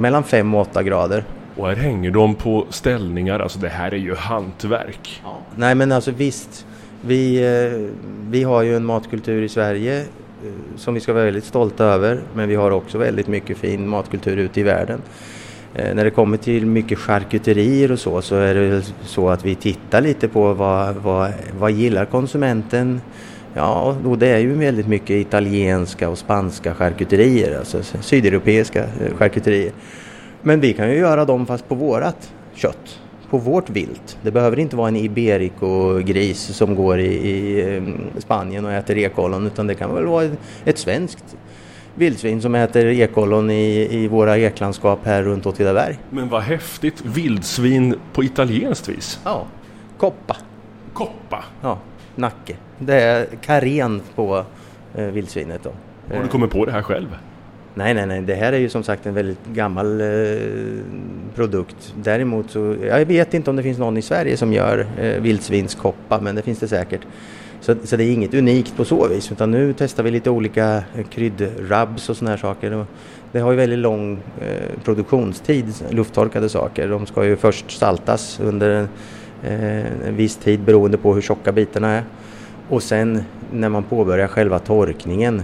mellan 0.00 0.24
5 0.24 0.54
och 0.54 0.60
8 0.60 0.82
grader. 0.82 1.24
Och 1.56 1.68
här 1.68 1.76
hänger 1.76 2.10
de 2.10 2.34
på 2.34 2.66
ställningar, 2.70 3.40
alltså 3.40 3.58
det 3.58 3.68
här 3.68 3.94
är 3.94 3.98
ju 3.98 4.14
hantverk. 4.14 5.22
Ja. 5.24 5.38
Nej 5.56 5.74
men 5.74 5.92
alltså 5.92 6.10
visst, 6.10 6.66
vi, 7.00 7.36
eh, 7.36 7.80
vi 8.30 8.42
har 8.42 8.62
ju 8.62 8.76
en 8.76 8.84
matkultur 8.84 9.42
i 9.42 9.48
Sverige 9.48 10.00
eh, 10.00 10.06
Eh, 10.44 10.50
som 10.76 10.94
vi 10.94 11.00
ska 11.00 11.12
vara 11.12 11.24
väldigt 11.24 11.44
stolta 11.44 11.84
över 11.84 12.20
men 12.34 12.48
vi 12.48 12.54
har 12.54 12.70
också 12.70 12.98
väldigt 12.98 13.28
mycket 13.28 13.58
fin 13.58 13.88
matkultur 13.88 14.36
ute 14.36 14.60
i 14.60 14.62
världen. 14.62 15.02
Eh, 15.74 15.94
när 15.94 16.04
det 16.04 16.10
kommer 16.10 16.36
till 16.36 16.66
mycket 16.66 16.98
charkuterier 16.98 17.92
och 17.92 17.98
så 17.98 18.22
så 18.22 18.36
är 18.36 18.54
det 18.54 18.82
så 19.02 19.28
att 19.28 19.44
vi 19.44 19.54
tittar 19.54 20.00
lite 20.00 20.28
på 20.28 20.54
vad, 20.54 20.94
vad, 20.94 21.32
vad 21.58 21.70
gillar 21.70 22.04
konsumenten 22.04 23.00
Ja, 23.56 23.96
och 24.04 24.18
det 24.18 24.28
är 24.28 24.38
ju 24.38 24.54
väldigt 24.54 24.88
mycket 24.88 25.10
italienska 25.10 26.08
och 26.08 26.18
spanska 26.18 26.74
charkuterier, 26.74 27.58
alltså 27.58 27.82
sydeuropeiska 28.00 28.84
eh, 28.84 29.16
charkuterier. 29.16 29.72
Men 30.42 30.60
vi 30.60 30.72
kan 30.72 30.90
ju 30.90 30.96
göra 30.96 31.24
dem 31.24 31.46
fast 31.46 31.68
på 31.68 31.74
vårat 31.74 32.32
kött, 32.54 33.00
på 33.34 33.38
vårt 33.38 33.70
vilt. 33.70 34.18
Det 34.22 34.30
behöver 34.30 34.58
inte 34.58 34.76
vara 34.76 34.88
en 34.88 34.96
iberico-gris 34.96 36.38
som 36.40 36.74
går 36.74 36.98
i, 37.00 37.04
i 37.04 37.82
Spanien 38.18 38.64
och 38.64 38.72
äter 38.72 38.98
ekollon 38.98 39.46
utan 39.46 39.66
det 39.66 39.74
kan 39.74 39.94
väl 39.94 40.06
vara 40.06 40.30
ett 40.64 40.78
svenskt 40.78 41.36
vildsvin 41.94 42.42
som 42.42 42.54
äter 42.54 42.86
ekollon 42.86 43.50
i, 43.50 43.88
i 43.90 44.08
våra 44.08 44.38
eklandskap 44.38 45.00
här 45.04 45.22
runt 45.22 45.46
Åtvidaberg. 45.46 45.98
Men 46.10 46.28
vad 46.28 46.42
häftigt! 46.42 47.02
Vildsvin 47.04 47.94
på 48.12 48.24
italienskt 48.24 48.88
vis? 48.88 49.20
Ja, 49.24 49.46
koppa. 49.98 50.36
Koppa? 50.92 51.44
Ja, 51.62 51.78
nacke. 52.14 52.56
Det 52.78 53.00
är 53.00 53.26
karen 53.42 54.00
på 54.14 54.44
eh, 54.94 55.04
vildsvinet 55.04 55.62
då. 55.62 55.72
Har 56.14 56.22
du 56.22 56.28
kommit 56.28 56.50
på 56.50 56.64
det 56.64 56.72
här 56.72 56.82
själv? 56.82 57.16
Nej, 57.76 57.94
nej, 57.94 58.06
nej. 58.06 58.22
Det 58.22 58.34
här 58.34 58.52
är 58.52 58.58
ju 58.58 58.68
som 58.68 58.82
sagt 58.82 59.06
en 59.06 59.14
väldigt 59.14 59.46
gammal 59.46 60.00
eh, 60.00 60.06
produkt. 61.34 61.94
Däremot 62.02 62.50
så, 62.50 62.76
jag 62.86 63.06
vet 63.06 63.34
inte 63.34 63.50
om 63.50 63.56
det 63.56 63.62
finns 63.62 63.78
någon 63.78 63.96
i 63.96 64.02
Sverige 64.02 64.36
som 64.36 64.52
gör 64.52 64.86
eh, 64.98 65.20
vildsvinskoppa, 65.22 66.20
men 66.20 66.34
det 66.34 66.42
finns 66.42 66.58
det 66.58 66.68
säkert. 66.68 67.00
Så, 67.60 67.74
så 67.84 67.96
det 67.96 68.04
är 68.04 68.12
inget 68.12 68.34
unikt 68.34 68.76
på 68.76 68.84
så 68.84 69.08
vis, 69.08 69.32
utan 69.32 69.50
nu 69.50 69.74
testar 69.78 70.02
vi 70.02 70.10
lite 70.10 70.30
olika 70.30 70.82
eh, 70.96 71.04
kryddrabs 71.10 72.08
och 72.08 72.16
sådana 72.16 72.30
här 72.30 72.38
saker. 72.38 72.86
Det 73.32 73.40
har 73.40 73.50
ju 73.50 73.56
väldigt 73.56 73.78
lång 73.78 74.18
eh, 74.40 74.82
produktionstid, 74.84 75.64
lufttorkade 75.90 76.48
saker. 76.48 76.88
De 76.88 77.06
ska 77.06 77.24
ju 77.24 77.36
först 77.36 77.70
saltas 77.70 78.40
under 78.40 78.70
en, 78.70 78.88
eh, 79.42 80.08
en 80.08 80.16
viss 80.16 80.36
tid 80.36 80.60
beroende 80.60 80.98
på 80.98 81.14
hur 81.14 81.22
tjocka 81.22 81.52
bitarna 81.52 81.88
är. 81.90 82.04
Och 82.68 82.82
sen 82.82 83.22
när 83.52 83.68
man 83.68 83.82
påbörjar 83.82 84.26
själva 84.26 84.58
torkningen 84.58 85.42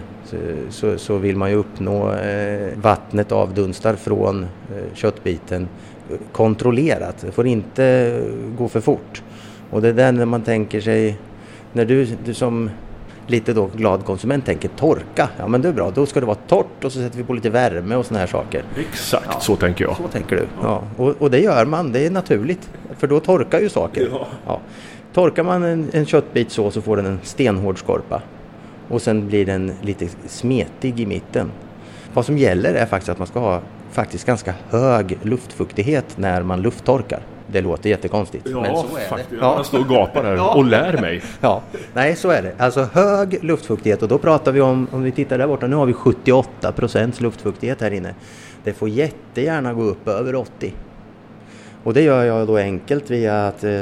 så, 0.70 0.98
så 0.98 1.18
vill 1.18 1.36
man 1.36 1.50
ju 1.50 1.56
uppnå 1.56 2.12
eh, 2.12 2.68
vattnet 2.82 3.32
avdunstar 3.32 3.94
från 3.94 4.42
eh, 4.42 4.94
köttbiten 4.94 5.68
kontrollerat. 6.32 7.18
Det 7.20 7.32
får 7.32 7.46
inte 7.46 8.20
gå 8.58 8.68
för 8.68 8.80
fort. 8.80 9.22
Och 9.70 9.82
det 9.82 9.88
är 9.88 9.92
där 9.92 10.12
när 10.12 10.26
man 10.26 10.42
tänker 10.42 10.80
sig, 10.80 11.18
när 11.72 11.84
du, 11.84 12.06
du 12.24 12.34
som 12.34 12.70
lite 13.26 13.52
då 13.52 13.70
glad 13.76 14.04
konsument 14.04 14.46
tänker 14.46 14.68
torka, 14.68 15.28
ja 15.38 15.48
men 15.48 15.62
det 15.62 15.68
är 15.68 15.72
bra, 15.72 15.90
då 15.90 16.06
ska 16.06 16.20
det 16.20 16.26
vara 16.26 16.38
torrt 16.46 16.84
och 16.84 16.92
så 16.92 16.98
sätter 16.98 17.18
vi 17.18 17.24
på 17.24 17.34
lite 17.34 17.50
värme 17.50 17.96
och 17.96 18.06
sådana 18.06 18.20
här 18.20 18.26
saker. 18.26 18.62
Exakt 18.76 19.28
ja, 19.30 19.40
så 19.40 19.56
tänker 19.56 19.84
jag. 19.84 19.96
Så 19.96 20.08
tänker 20.08 20.36
du, 20.36 20.46
ja. 20.62 20.82
Och, 20.96 21.14
och, 21.18 21.30
det 21.30 21.40
gör 21.40 21.66
man, 21.66 21.92
det 21.92 22.06
är 22.06 22.10
naturligt. 22.10 22.70
För 22.98 23.06
då 23.06 23.20
torkar 23.20 23.60
ju 23.60 23.68
saker. 23.68 24.08
Ja. 24.12 24.26
ja. 24.46 24.60
Torkar 25.12 25.42
man 25.42 25.62
en, 25.62 25.90
en 25.92 26.06
köttbit 26.06 26.50
så 26.50 26.70
så 26.70 26.82
får 26.82 26.96
den 26.96 27.06
en 27.06 27.18
stenhård 27.22 27.78
skorpa. 27.78 28.22
Och 28.90 29.02
sen 29.02 29.26
blir 29.28 29.46
den 29.46 29.72
lite 29.82 30.08
smetig 30.26 31.00
i 31.00 31.06
mitten. 31.06 31.50
Vad 32.14 32.24
som 32.26 32.38
gäller 32.38 32.74
är 32.74 32.86
faktiskt 32.86 33.08
att 33.08 33.18
man 33.18 33.26
ska 33.26 33.40
ha 33.40 33.60
faktiskt 33.90 34.26
ganska 34.26 34.54
hög 34.70 35.18
luftfuktighet 35.22 36.18
när 36.18 36.42
man 36.42 36.62
lufttorkar. 36.62 37.20
Det 37.46 37.60
låter 37.60 37.90
jättekonstigt. 37.90 38.46
Ja, 38.50 38.60
men 38.60 38.76
så 38.76 38.96
är 38.96 39.08
faktiskt. 39.08 39.30
det. 39.30 39.36
Jag 39.36 39.66
står 39.66 39.78
och 39.78 39.88
gapar 39.88 40.24
här 40.24 40.32
Ja. 40.36 40.54
och 40.54 40.64
lär 40.64 41.00
mig. 41.00 41.22
Ja, 41.40 41.62
nej 41.94 42.16
så 42.16 42.30
är 42.30 42.42
det. 42.42 42.52
Alltså 42.58 42.88
hög 42.92 43.44
luftfuktighet 43.44 44.02
och 44.02 44.08
då 44.08 44.18
pratar 44.18 44.52
vi 44.52 44.60
om, 44.60 44.86
om 44.92 45.02
vi 45.02 45.12
tittar 45.12 45.38
där 45.38 45.46
borta, 45.46 45.66
nu 45.66 45.76
har 45.76 45.86
vi 45.86 45.92
78 45.92 46.72
procents 46.72 47.20
luftfuktighet 47.20 47.80
här 47.80 47.90
inne. 47.90 48.14
Det 48.64 48.72
får 48.72 48.88
jättegärna 48.88 49.74
gå 49.74 49.82
upp 49.82 50.08
över 50.08 50.34
80. 50.34 50.72
Och 51.84 51.94
det 51.94 52.02
gör 52.02 52.24
jag 52.24 52.46
då 52.46 52.56
enkelt 52.56 53.10
via 53.10 53.46
att 53.46 53.64
eh, 53.64 53.72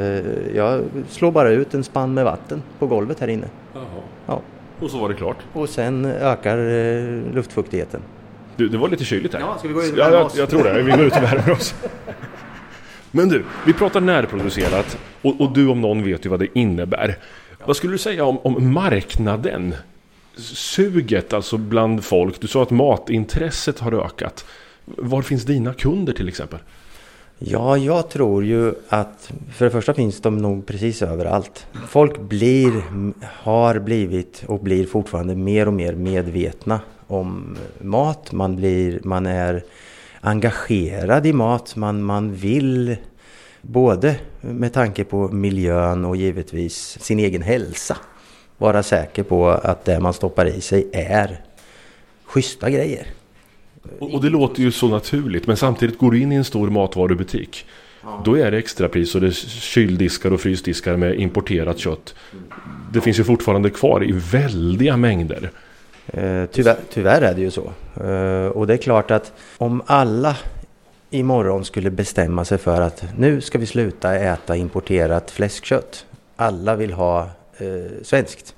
jag 0.54 0.82
slår 1.08 1.30
bara 1.32 1.50
ut 1.50 1.74
en 1.74 1.84
spann 1.84 2.14
med 2.14 2.24
vatten 2.24 2.62
på 2.78 2.86
golvet 2.86 3.20
här 3.20 3.28
inne. 3.28 3.46
Jaha. 3.74 3.84
Ja. 4.26 4.40
Och 4.80 4.90
så 4.90 4.98
var 4.98 5.08
det 5.08 5.14
klart. 5.14 5.36
Och 5.52 5.68
sen 5.68 6.04
ökar 6.04 6.58
eh, 6.58 7.34
luftfuktigheten. 7.34 8.00
Du, 8.56 8.68
det 8.68 8.78
var 8.78 8.88
lite 8.88 9.04
kyligt 9.04 9.34
här. 9.34 9.40
Ja, 9.40 9.58
ska 9.58 9.68
vi 9.68 9.74
gå 9.74 9.82
ut 9.82 9.92
och 9.92 9.98
ja, 9.98 10.10
jag, 10.10 10.30
jag 10.36 10.50
tror 10.50 10.64
det. 10.64 10.82
Vi 10.82 10.90
går 10.90 11.00
ut 11.00 11.16
och 11.16 11.22
värmer 11.22 11.50
oss. 11.50 11.74
Men 13.10 13.28
du, 13.28 13.44
vi 13.66 13.72
pratar 13.72 14.00
närproducerat 14.00 14.98
och, 15.22 15.40
och 15.40 15.52
du 15.52 15.68
om 15.68 15.80
någon 15.80 16.04
vet 16.04 16.26
ju 16.26 16.30
vad 16.30 16.40
det 16.40 16.58
innebär. 16.58 17.18
Vad 17.64 17.76
skulle 17.76 17.92
du 17.94 17.98
säga 17.98 18.24
om, 18.24 18.38
om 18.38 18.72
marknaden? 18.72 19.74
Suget 20.36 21.32
alltså 21.32 21.56
bland 21.56 22.04
folk. 22.04 22.40
Du 22.40 22.46
sa 22.46 22.62
att 22.62 22.70
matintresset 22.70 23.78
har 23.78 24.04
ökat. 24.04 24.44
Var 24.84 25.22
finns 25.22 25.44
dina 25.44 25.74
kunder 25.74 26.12
till 26.12 26.28
exempel? 26.28 26.58
Ja, 27.40 27.76
jag 27.76 28.10
tror 28.10 28.44
ju 28.44 28.74
att 28.88 29.32
för 29.52 29.64
det 29.64 29.70
första 29.70 29.94
finns 29.94 30.20
de 30.20 30.38
nog 30.38 30.66
precis 30.66 31.02
överallt. 31.02 31.66
Folk 31.88 32.20
blir, 32.20 32.82
har 33.24 33.78
blivit 33.78 34.44
och 34.46 34.60
blir 34.60 34.86
fortfarande 34.86 35.34
mer 35.34 35.66
och 35.66 35.72
mer 35.72 35.92
medvetna 35.92 36.80
om 37.06 37.56
mat. 37.78 38.32
Man, 38.32 38.56
blir, 38.56 39.00
man 39.04 39.26
är 39.26 39.64
engagerad 40.20 41.26
i 41.26 41.32
mat. 41.32 41.76
Man, 41.76 42.02
man 42.02 42.34
vill 42.34 42.96
både 43.62 44.16
med 44.40 44.72
tanke 44.72 45.04
på 45.04 45.28
miljön 45.28 46.04
och 46.04 46.16
givetvis 46.16 46.98
sin 47.00 47.18
egen 47.18 47.42
hälsa 47.42 47.96
vara 48.56 48.82
säker 48.82 49.22
på 49.22 49.48
att 49.48 49.84
det 49.84 50.00
man 50.00 50.14
stoppar 50.14 50.46
i 50.46 50.60
sig 50.60 50.88
är 50.92 51.40
schyssta 52.24 52.70
grejer. 52.70 53.06
Och, 53.98 54.14
och 54.14 54.22
det 54.22 54.28
låter 54.28 54.62
ju 54.62 54.72
så 54.72 54.88
naturligt 54.88 55.46
men 55.46 55.56
samtidigt 55.56 55.98
går 55.98 56.10
du 56.10 56.20
in 56.20 56.32
i 56.32 56.34
en 56.34 56.44
stor 56.44 56.70
matvarubutik. 56.70 57.66
Då 58.24 58.38
är 58.38 58.50
det 58.50 58.58
extrapris 58.58 59.14
och 59.14 59.20
det 59.20 59.26
är 59.26 59.30
kyldiskar 59.60 60.32
och 60.32 60.40
frysdiskar 60.40 60.96
med 60.96 61.20
importerat 61.20 61.78
kött. 61.78 62.14
Det 62.92 63.00
finns 63.00 63.18
ju 63.18 63.24
fortfarande 63.24 63.70
kvar 63.70 64.04
i 64.04 64.12
väldiga 64.12 64.96
mängder. 64.96 65.50
Eh, 66.06 66.44
tyvärr, 66.52 66.76
tyvärr 66.92 67.22
är 67.22 67.34
det 67.34 67.40
ju 67.40 67.50
så. 67.50 67.72
Eh, 68.04 68.46
och 68.46 68.66
det 68.66 68.74
är 68.74 68.78
klart 68.78 69.10
att 69.10 69.32
om 69.58 69.82
alla 69.86 70.36
imorgon 71.10 71.64
skulle 71.64 71.90
bestämma 71.90 72.44
sig 72.44 72.58
för 72.58 72.80
att 72.80 73.04
nu 73.18 73.40
ska 73.40 73.58
vi 73.58 73.66
sluta 73.66 74.14
äta 74.14 74.56
importerat 74.56 75.30
fläskkött. 75.30 76.06
Alla 76.36 76.76
vill 76.76 76.92
ha 76.92 77.20
eh, 77.56 77.66
svenskt. 78.02 78.54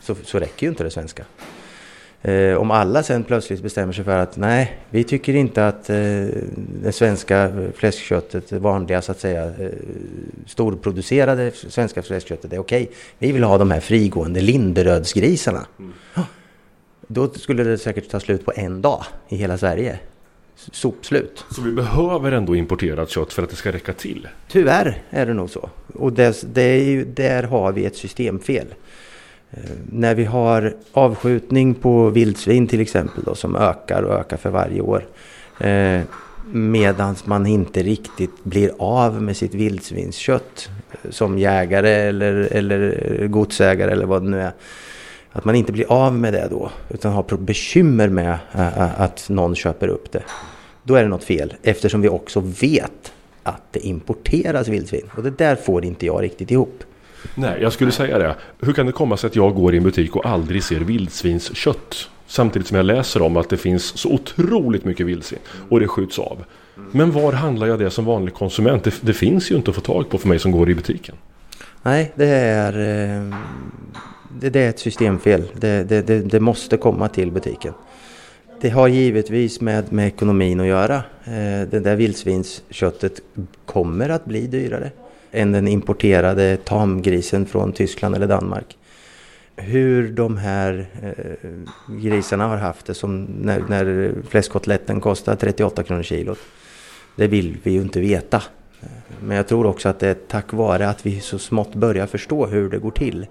Så, 0.00 0.14
så 0.24 0.38
räcker 0.38 0.66
ju 0.66 0.70
inte 0.70 0.84
det 0.84 0.90
svenska. 0.90 1.24
Eh, 2.24 2.56
om 2.56 2.70
alla 2.70 3.02
sen 3.02 3.24
plötsligt 3.24 3.62
bestämmer 3.62 3.92
sig 3.92 4.04
för 4.04 4.18
att 4.18 4.36
nej, 4.36 4.78
vi 4.90 5.04
tycker 5.04 5.34
inte 5.34 5.66
att 5.66 5.90
eh, 5.90 5.96
det 6.82 6.92
svenska 6.92 7.52
fläskköttet, 7.74 8.48
det 8.48 8.58
vanliga 8.58 9.02
så 9.02 9.12
att 9.12 9.20
säga, 9.20 9.44
eh, 9.44 9.70
storproducerade 10.46 11.50
svenska 11.50 12.02
fläskköttet 12.02 12.52
är 12.52 12.58
okej. 12.58 12.90
Vi 13.18 13.32
vill 13.32 13.44
ha 13.44 13.58
de 13.58 13.70
här 13.70 13.80
frigående 13.80 14.40
Linderödsgrisarna. 14.40 15.66
Då 17.06 17.28
skulle 17.28 17.64
det 17.64 17.78
säkert 17.78 18.10
ta 18.10 18.20
slut 18.20 18.44
på 18.44 18.52
en 18.56 18.82
dag 18.82 19.04
i 19.28 19.36
hela 19.36 19.58
Sverige. 19.58 19.98
Sopslut. 20.56 21.44
Så 21.50 21.62
vi 21.62 21.72
behöver 21.72 22.32
ändå 22.32 22.56
importerat 22.56 23.10
kött 23.10 23.32
för 23.32 23.42
att 23.42 23.50
det 23.50 23.56
ska 23.56 23.72
räcka 23.72 23.92
till. 23.92 24.28
Tyvärr 24.48 25.02
är 25.10 25.26
det 25.26 25.34
nog 25.34 25.50
så. 25.50 25.70
Och 25.94 26.12
det, 26.12 26.54
det 26.54 26.62
är 26.62 26.84
ju, 26.84 27.04
där 27.04 27.42
har 27.42 27.72
vi 27.72 27.84
ett 27.84 27.96
systemfel. 27.96 28.66
Eh, 29.56 29.70
när 29.92 30.14
vi 30.14 30.24
har 30.24 30.74
avskjutning 30.92 31.74
på 31.74 32.10
vildsvin 32.10 32.66
till 32.66 32.80
exempel 32.80 33.24
då, 33.24 33.34
som 33.34 33.56
ökar 33.56 34.02
och 34.02 34.14
ökar 34.14 34.36
för 34.36 34.50
varje 34.50 34.80
år. 34.80 35.06
Eh, 35.60 36.00
Medan 36.52 37.16
man 37.24 37.46
inte 37.46 37.82
riktigt 37.82 38.44
blir 38.44 38.70
av 38.78 39.22
med 39.22 39.36
sitt 39.36 39.54
vildsvinskött 39.54 40.70
eh, 40.90 41.10
som 41.10 41.38
jägare 41.38 41.90
eller, 41.90 42.48
eller 42.50 43.04
eh, 43.20 43.26
godsägare 43.26 43.92
eller 43.92 44.06
vad 44.06 44.22
det 44.22 44.28
nu 44.28 44.40
är. 44.40 44.52
Att 45.32 45.44
man 45.44 45.54
inte 45.54 45.72
blir 45.72 45.92
av 45.92 46.14
med 46.14 46.32
det 46.32 46.48
då 46.50 46.70
utan 46.90 47.12
har 47.12 47.36
bekymmer 47.36 48.08
med 48.08 48.38
att 48.96 49.28
någon 49.28 49.54
köper 49.54 49.88
upp 49.88 50.12
det. 50.12 50.22
Då 50.82 50.94
är 50.94 51.02
det 51.02 51.08
något 51.08 51.24
fel 51.24 51.54
eftersom 51.62 52.00
vi 52.00 52.08
också 52.08 52.40
vet 52.40 53.12
att 53.42 53.62
det 53.70 53.86
importeras 53.86 54.68
vildsvin. 54.68 55.10
Och 55.16 55.22
det 55.22 55.38
där 55.38 55.56
får 55.56 55.84
inte 55.84 56.06
jag 56.06 56.22
riktigt 56.22 56.50
ihop. 56.50 56.82
Nej, 57.34 57.58
jag 57.62 57.72
skulle 57.72 57.92
säga 57.92 58.18
det. 58.18 58.34
Hur 58.60 58.72
kan 58.72 58.86
det 58.86 58.92
komma 58.92 59.16
sig 59.16 59.28
att 59.28 59.36
jag 59.36 59.54
går 59.54 59.74
i 59.74 59.76
en 59.76 59.82
butik 59.82 60.16
och 60.16 60.26
aldrig 60.26 60.62
ser 60.62 60.80
vildsvinskött? 60.80 62.10
Samtidigt 62.26 62.68
som 62.68 62.76
jag 62.76 62.86
läser 62.86 63.22
om 63.22 63.36
att 63.36 63.48
det 63.48 63.56
finns 63.56 63.98
så 63.98 64.12
otroligt 64.12 64.84
mycket 64.84 65.06
vildsvin 65.06 65.40
och 65.68 65.80
det 65.80 65.88
skjuts 65.88 66.18
av. 66.18 66.44
Men 66.92 67.12
var 67.12 67.32
handlar 67.32 67.66
jag 67.66 67.78
det 67.78 67.90
som 67.90 68.04
vanlig 68.04 68.34
konsument? 68.34 68.84
Det, 68.84 68.94
det 69.00 69.12
finns 69.12 69.50
ju 69.50 69.56
inte 69.56 69.70
att 69.70 69.74
få 69.74 69.80
tag 69.80 70.08
på 70.08 70.18
för 70.18 70.28
mig 70.28 70.38
som 70.38 70.52
går 70.52 70.70
i 70.70 70.74
butiken. 70.74 71.14
Nej, 71.82 72.12
det 72.14 72.26
är, 72.28 72.72
eh, 72.72 73.34
det, 74.40 74.50
det 74.50 74.60
är 74.60 74.68
ett 74.68 74.78
systemfel. 74.78 75.42
Det, 75.52 75.84
det, 75.84 76.02
det, 76.02 76.40
måste 76.40 76.76
komma 76.76 77.08
till 77.08 77.30
butiken. 77.30 77.72
Det 78.60 78.70
har 78.70 78.88
givetvis 78.88 79.60
med, 79.60 79.92
med 79.92 80.06
ekonomin 80.06 80.60
att 80.60 80.66
göra. 80.66 80.96
Eh, 81.24 81.68
Det 81.70 81.80
där 81.84 81.96
vildsvinsköttet 81.96 83.20
kommer 83.66 84.08
att 84.08 84.24
bli 84.24 84.46
dyrare 84.46 84.90
än 85.34 85.52
den 85.52 85.68
importerade 85.68 86.56
tamgrisen 86.56 87.46
från 87.46 87.72
Tyskland 87.72 88.14
eller 88.14 88.26
Danmark. 88.26 88.76
Hur 89.56 90.12
de 90.12 90.36
här 90.36 90.86
eh, 91.02 91.94
grisarna 92.02 92.46
har 92.46 92.56
haft 92.56 92.86
det 92.86 92.94
som 92.94 93.24
när, 93.24 93.64
när 93.68 94.14
fläskkotletten 94.28 95.00
kostar 95.00 95.36
38 95.36 95.82
kronor 95.82 96.02
kilot. 96.02 96.38
Det 97.16 97.26
vill 97.26 97.56
vi 97.62 97.70
ju 97.70 97.80
inte 97.80 98.00
veta. 98.00 98.42
Men 99.20 99.36
jag 99.36 99.48
tror 99.48 99.66
också 99.66 99.88
att 99.88 99.98
det 99.98 100.08
är 100.08 100.14
tack 100.14 100.52
vare 100.52 100.88
att 100.88 101.06
vi 101.06 101.20
så 101.20 101.38
smått 101.38 101.74
börjar 101.74 102.06
förstå 102.06 102.46
hur 102.46 102.70
det 102.70 102.78
går 102.78 102.90
till. 102.90 103.26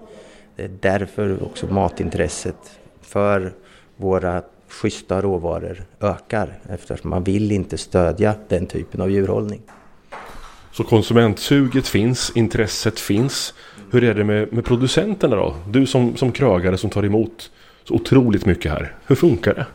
Det 0.56 0.64
är 0.64 0.70
därför 0.80 1.42
också 1.42 1.66
matintresset 1.66 2.78
för 3.02 3.52
våra 3.96 4.42
schyssta 4.68 5.22
råvaror 5.22 5.84
ökar. 6.00 6.58
Eftersom 6.68 7.10
man 7.10 7.24
vill 7.24 7.52
inte 7.52 7.78
stödja 7.78 8.34
den 8.48 8.66
typen 8.66 9.00
av 9.00 9.10
djurhållning. 9.10 9.62
Så 10.76 10.84
konsumentsuget 10.84 11.88
finns, 11.88 12.32
intresset 12.34 13.00
finns. 13.00 13.54
Hur 13.90 14.04
är 14.04 14.14
det 14.14 14.24
med, 14.24 14.52
med 14.52 14.64
producenterna 14.64 15.36
då? 15.36 15.54
Du 15.68 15.86
som, 15.86 16.16
som 16.16 16.32
krögare 16.32 16.78
som 16.78 16.90
tar 16.90 17.04
emot 17.04 17.50
så 17.84 17.94
otroligt 17.94 18.46
mycket 18.46 18.72
här. 18.72 18.94
Hur 19.06 19.16
funkar 19.16 19.54
det? 19.54 19.66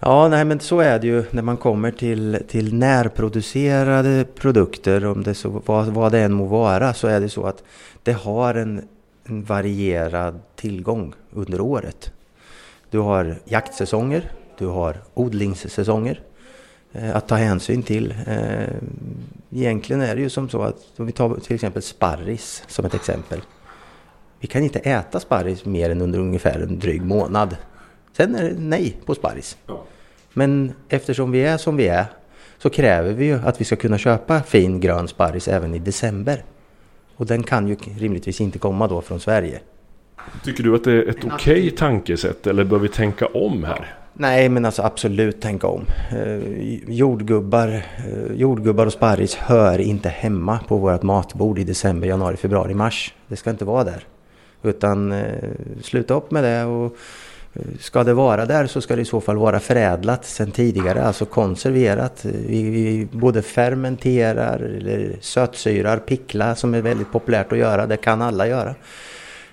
Ja, 0.00 0.28
nej 0.28 0.44
men 0.44 0.60
så 0.60 0.80
är 0.80 0.98
det 0.98 1.06
ju 1.06 1.24
när 1.30 1.42
man 1.42 1.56
kommer 1.56 1.90
till, 1.90 2.38
till 2.48 2.74
närproducerade 2.74 4.24
produkter, 4.34 5.06
om 5.06 5.22
det 5.22 5.34
så, 5.34 5.62
vad, 5.66 5.86
vad 5.86 6.12
det 6.12 6.18
än 6.20 6.32
må 6.32 6.44
vara, 6.44 6.94
så 6.94 7.08
är 7.08 7.20
det 7.20 7.28
så 7.28 7.46
att 7.46 7.62
det 8.02 8.12
har 8.12 8.54
en, 8.54 8.82
en 9.24 9.44
varierad 9.44 10.40
tillgång 10.56 11.12
under 11.32 11.60
året. 11.60 12.12
Du 12.90 12.98
har 12.98 13.36
jaktsäsonger, 13.44 14.30
du 14.58 14.66
har 14.66 14.96
odlingssäsonger 15.14 16.20
att 16.92 17.28
ta 17.28 17.34
hänsyn 17.34 17.82
till. 17.82 18.14
Eh, 18.26 18.74
egentligen 19.50 20.02
är 20.02 20.16
det 20.16 20.22
ju 20.22 20.30
som 20.30 20.48
så 20.48 20.62
att 20.62 20.76
om 20.96 21.06
vi 21.06 21.12
tar 21.12 21.36
till 21.36 21.54
exempel 21.54 21.82
sparris 21.82 22.64
som 22.66 22.84
ett 22.84 22.94
exempel. 22.94 23.40
Vi 24.40 24.46
kan 24.46 24.62
inte 24.62 24.78
äta 24.78 25.20
sparris 25.20 25.64
mer 25.64 25.90
än 25.90 26.00
under 26.00 26.18
ungefär 26.18 26.60
en 26.60 26.78
dryg 26.78 27.02
månad. 27.02 27.56
Sen 28.16 28.34
är 28.34 28.42
det 28.42 28.54
nej 28.58 28.96
på 29.06 29.14
sparris. 29.14 29.56
Men 30.32 30.72
eftersom 30.88 31.30
vi 31.30 31.44
är 31.44 31.56
som 31.56 31.76
vi 31.76 31.88
är 31.88 32.06
så 32.58 32.70
kräver 32.70 33.12
vi 33.12 33.24
ju 33.24 33.38
att 33.44 33.60
vi 33.60 33.64
ska 33.64 33.76
kunna 33.76 33.98
köpa 33.98 34.42
fin 34.42 34.80
grön 34.80 35.08
sparris 35.08 35.48
även 35.48 35.74
i 35.74 35.78
december. 35.78 36.44
Och 37.16 37.26
den 37.26 37.42
kan 37.42 37.68
ju 37.68 37.76
rimligtvis 37.98 38.40
inte 38.40 38.58
komma 38.58 38.88
då 38.88 39.00
från 39.00 39.20
Sverige. 39.20 39.60
Tycker 40.44 40.64
du 40.64 40.74
att 40.74 40.84
det 40.84 40.92
är 40.92 41.08
ett 41.08 41.24
okej 41.24 41.70
tankesätt 41.70 42.46
eller 42.46 42.64
bör 42.64 42.78
vi 42.78 42.88
tänka 42.88 43.26
om 43.26 43.64
här? 43.64 43.99
Nej, 44.20 44.48
men 44.48 44.64
alltså 44.64 44.82
absolut 44.82 45.40
tänka 45.40 45.66
om. 45.66 45.84
Eh, 46.10 46.38
jordgubbar, 46.88 47.68
eh, 47.68 48.32
jordgubbar 48.34 48.86
och 48.86 48.92
sparris 48.92 49.34
hör 49.34 49.78
inte 49.78 50.08
hemma 50.08 50.60
på 50.68 50.76
vårt 50.76 51.02
matbord 51.02 51.58
i 51.58 51.64
december, 51.64 52.08
januari, 52.08 52.36
februari, 52.36 52.74
mars. 52.74 53.14
Det 53.28 53.36
ska 53.36 53.50
inte 53.50 53.64
vara 53.64 53.84
där. 53.84 54.04
Utan 54.62 55.12
eh, 55.12 55.50
sluta 55.82 56.14
upp 56.14 56.30
med 56.30 56.44
det 56.44 56.64
och 56.64 56.96
ska 57.80 58.04
det 58.04 58.14
vara 58.14 58.46
där 58.46 58.66
så 58.66 58.80
ska 58.80 58.96
det 58.96 59.02
i 59.02 59.04
så 59.04 59.20
fall 59.20 59.36
vara 59.36 59.60
förädlat 59.60 60.24
sedan 60.24 60.50
tidigare, 60.50 61.02
alltså 61.02 61.24
konserverat. 61.24 62.24
Vi, 62.24 62.62
vi 62.70 63.08
både 63.12 63.42
fermenterar 63.42 64.58
eller 64.58 65.16
sötsyrar, 65.20 65.98
pickla 65.98 66.54
som 66.54 66.74
är 66.74 66.80
väldigt 66.80 67.12
populärt 67.12 67.52
att 67.52 67.58
göra, 67.58 67.86
det 67.86 67.96
kan 67.96 68.22
alla 68.22 68.46
göra 68.46 68.74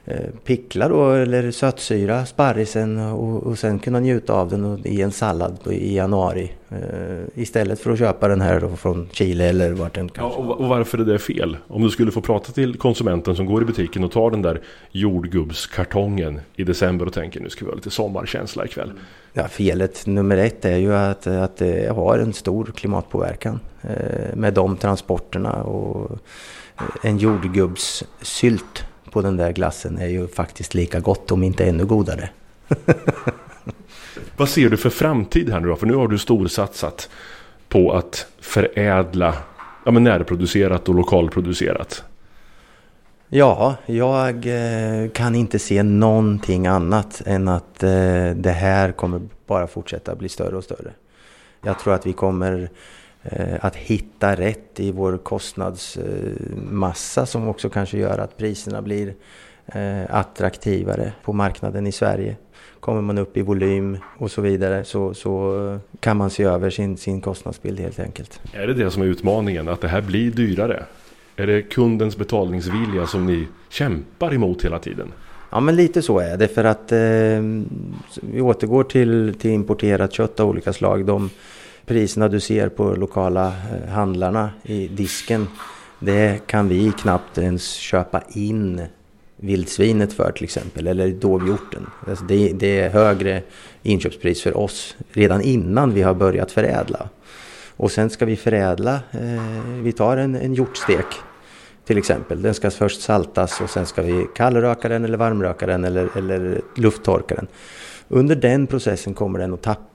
eh, 0.07 0.29
pickla 0.43 0.89
då 0.89 1.11
eller 1.11 1.51
sötsyra 1.51 2.25
sparrisen 2.25 2.99
och, 2.99 3.43
och 3.43 3.59
sen 3.59 3.79
kunna 3.79 3.99
njuta 3.99 4.33
av 4.33 4.49
den 4.49 4.81
i 4.85 5.01
en 5.01 5.11
sallad 5.11 5.57
i 5.71 5.95
januari. 5.95 6.51
Eh, 6.69 7.41
istället 7.41 7.79
för 7.79 7.91
att 7.91 7.99
köpa 7.99 8.27
den 8.27 8.41
här 8.41 8.59
då 8.59 8.69
från 8.69 9.09
Chile 9.11 9.49
eller 9.49 9.71
vart 9.71 9.95
den 9.95 10.09
Ja, 10.13 10.21
kanske. 10.21 10.41
och, 10.41 10.59
och 10.61 10.69
varför 10.69 10.97
är 10.97 11.05
det 11.05 11.19
fel? 11.19 11.57
Om 11.67 11.81
du 11.81 11.89
skulle 11.89 12.11
få 12.11 12.21
prata 12.21 12.51
till 12.51 12.77
konsumenten 12.77 13.35
som 13.35 13.45
går 13.45 13.61
i 13.61 13.65
butiken 13.65 14.03
och 14.03 14.11
tar 14.11 14.31
den 14.31 14.41
där 14.41 14.61
jordgubbskartongen 14.91 16.41
i 16.55 16.63
december 16.63 17.05
och 17.05 17.13
tänker 17.13 17.39
nu 17.39 17.49
ska 17.49 17.65
vi 17.65 17.71
ha 17.71 17.75
lite 17.75 17.89
sommarkänsla 17.89 18.65
ikväll. 18.65 18.91
Ja, 19.33 19.47
felet 19.47 20.05
nummer 20.05 20.37
ett 20.37 20.65
är 20.65 20.77
ju 20.77 20.95
att, 20.95 21.27
att 21.27 21.57
det 21.57 21.95
har 21.95 22.17
en 22.19 22.33
stor 22.33 22.71
klimatpåverkan 22.75 23.59
eh, 23.81 24.35
med 24.35 24.53
de 24.53 24.77
transporterna 24.77 25.63
och 25.63 26.17
en 27.03 27.17
jordgubbssylt 27.17 28.85
på 29.11 29.21
den 29.21 29.37
där 29.37 29.51
glassen 29.51 29.97
är 29.97 30.07
ju 30.07 30.27
faktiskt 30.27 30.73
lika 30.73 30.99
gott 30.99 31.31
om 31.31 31.43
inte 31.43 31.65
ännu 31.65 31.85
godare. 31.85 32.29
Vad 34.37 34.49
ser 34.49 34.69
du 34.69 34.77
för 34.77 34.89
framtid 34.89 35.49
här 35.49 35.59
nu 35.59 35.67
då? 35.67 35.75
För 35.75 35.87
nu 35.87 35.95
har 35.95 36.07
du 36.07 36.17
storsatsat 36.17 37.09
på 37.69 37.91
att 37.91 38.27
förädla 38.39 39.33
ja, 39.85 39.91
men 39.91 40.03
närproducerat 40.03 40.89
och 40.89 40.95
lokalproducerat. 40.95 42.03
Ja, 43.29 43.75
jag 43.85 44.45
eh, 44.45 45.09
kan 45.09 45.35
inte 45.35 45.59
se 45.59 45.83
någonting 45.83 46.67
annat 46.67 47.21
än 47.25 47.47
att 47.47 47.83
eh, 47.83 48.29
det 48.35 48.55
här 48.55 48.91
kommer 48.91 49.21
bara 49.47 49.67
fortsätta 49.67 50.15
bli 50.15 50.29
större 50.29 50.57
och 50.57 50.63
större. 50.63 50.91
Jag 51.61 51.79
tror 51.79 51.93
att 51.93 52.05
vi 52.05 52.13
kommer 52.13 52.69
att 53.59 53.75
hitta 53.75 54.35
rätt 54.35 54.79
i 54.79 54.91
vår 54.91 55.17
kostnadsmassa 55.17 57.25
som 57.25 57.47
också 57.47 57.69
kanske 57.69 57.97
gör 57.97 58.17
att 58.17 58.37
priserna 58.37 58.81
blir 58.81 59.13
eh, 59.65 60.03
attraktivare 60.09 61.11
på 61.23 61.33
marknaden 61.33 61.87
i 61.87 61.91
Sverige. 61.91 62.35
Kommer 62.79 63.01
man 63.01 63.17
upp 63.17 63.37
i 63.37 63.41
volym 63.41 63.97
och 64.17 64.31
så 64.31 64.41
vidare 64.41 64.83
så, 64.83 65.13
så 65.13 65.79
kan 65.99 66.17
man 66.17 66.29
se 66.29 66.43
över 66.43 66.69
sin, 66.69 66.97
sin 66.97 67.21
kostnadsbild 67.21 67.79
helt 67.79 67.99
enkelt. 67.99 68.39
Är 68.53 68.67
det 68.67 68.73
det 68.73 68.91
som 68.91 69.01
är 69.01 69.05
utmaningen? 69.05 69.67
Att 69.67 69.81
det 69.81 69.87
här 69.87 70.01
blir 70.01 70.31
dyrare? 70.31 70.83
Är 71.35 71.47
det 71.47 71.61
kundens 71.61 72.17
betalningsvilja 72.17 73.07
som 73.07 73.25
ni 73.25 73.47
kämpar 73.69 74.33
emot 74.33 74.65
hela 74.65 74.79
tiden? 74.79 75.11
Ja 75.49 75.59
men 75.59 75.75
lite 75.75 76.01
så 76.01 76.19
är 76.19 76.37
det 76.37 76.47
för 76.47 76.63
att 76.63 76.91
eh, 76.91 76.99
vi 78.21 78.41
återgår 78.41 78.83
till, 78.83 79.35
till 79.39 79.51
importerat 79.51 80.13
kött 80.13 80.39
av 80.39 80.49
olika 80.49 80.73
slag. 80.73 81.05
De 81.05 81.29
priserna 81.87 82.27
du 82.27 82.39
ser 82.39 82.69
på 82.69 82.95
lokala 82.95 83.47
eh, 83.47 83.89
handlarna 83.89 84.49
i 84.63 84.87
disken 84.87 85.47
det 85.99 86.47
kan 86.47 86.67
vi 86.67 86.91
knappt 86.91 87.37
ens 87.37 87.73
köpa 87.73 88.21
in 88.29 88.81
vildsvinet 89.35 90.13
för 90.13 90.31
till 90.31 90.43
exempel 90.43 90.87
eller 90.87 91.09
dovhjorten. 91.09 91.87
Alltså 92.07 92.25
det, 92.25 92.51
det 92.53 92.79
är 92.79 92.89
högre 92.89 93.41
inköpspris 93.83 94.41
för 94.41 94.57
oss 94.57 94.95
redan 95.11 95.41
innan 95.41 95.93
vi 95.93 96.01
har 96.01 96.13
börjat 96.13 96.51
förädla. 96.51 97.09
Och 97.77 97.91
sen 97.91 98.09
ska 98.09 98.25
vi 98.25 98.35
förädla, 98.35 98.93
eh, 99.11 99.73
vi 99.81 99.91
tar 99.91 100.17
en, 100.17 100.35
en 100.35 100.53
hjortstek 100.53 101.05
till 101.85 101.97
exempel. 101.97 102.41
Den 102.41 102.53
ska 102.53 102.71
först 102.71 103.01
saltas 103.01 103.61
och 103.61 103.69
sen 103.69 103.85
ska 103.85 104.01
vi 104.01 104.27
kallröka 104.35 104.89
den 104.89 105.05
eller 105.05 105.17
varmröka 105.17 105.65
den 105.65 105.83
eller, 105.83 106.17
eller 106.17 106.61
lufttorka 106.75 107.35
den. 107.35 107.47
Under 108.07 108.35
den 108.35 108.67
processen 108.67 109.13
kommer 109.13 109.39
den 109.39 109.53
att 109.53 109.61
tappa 109.61 109.86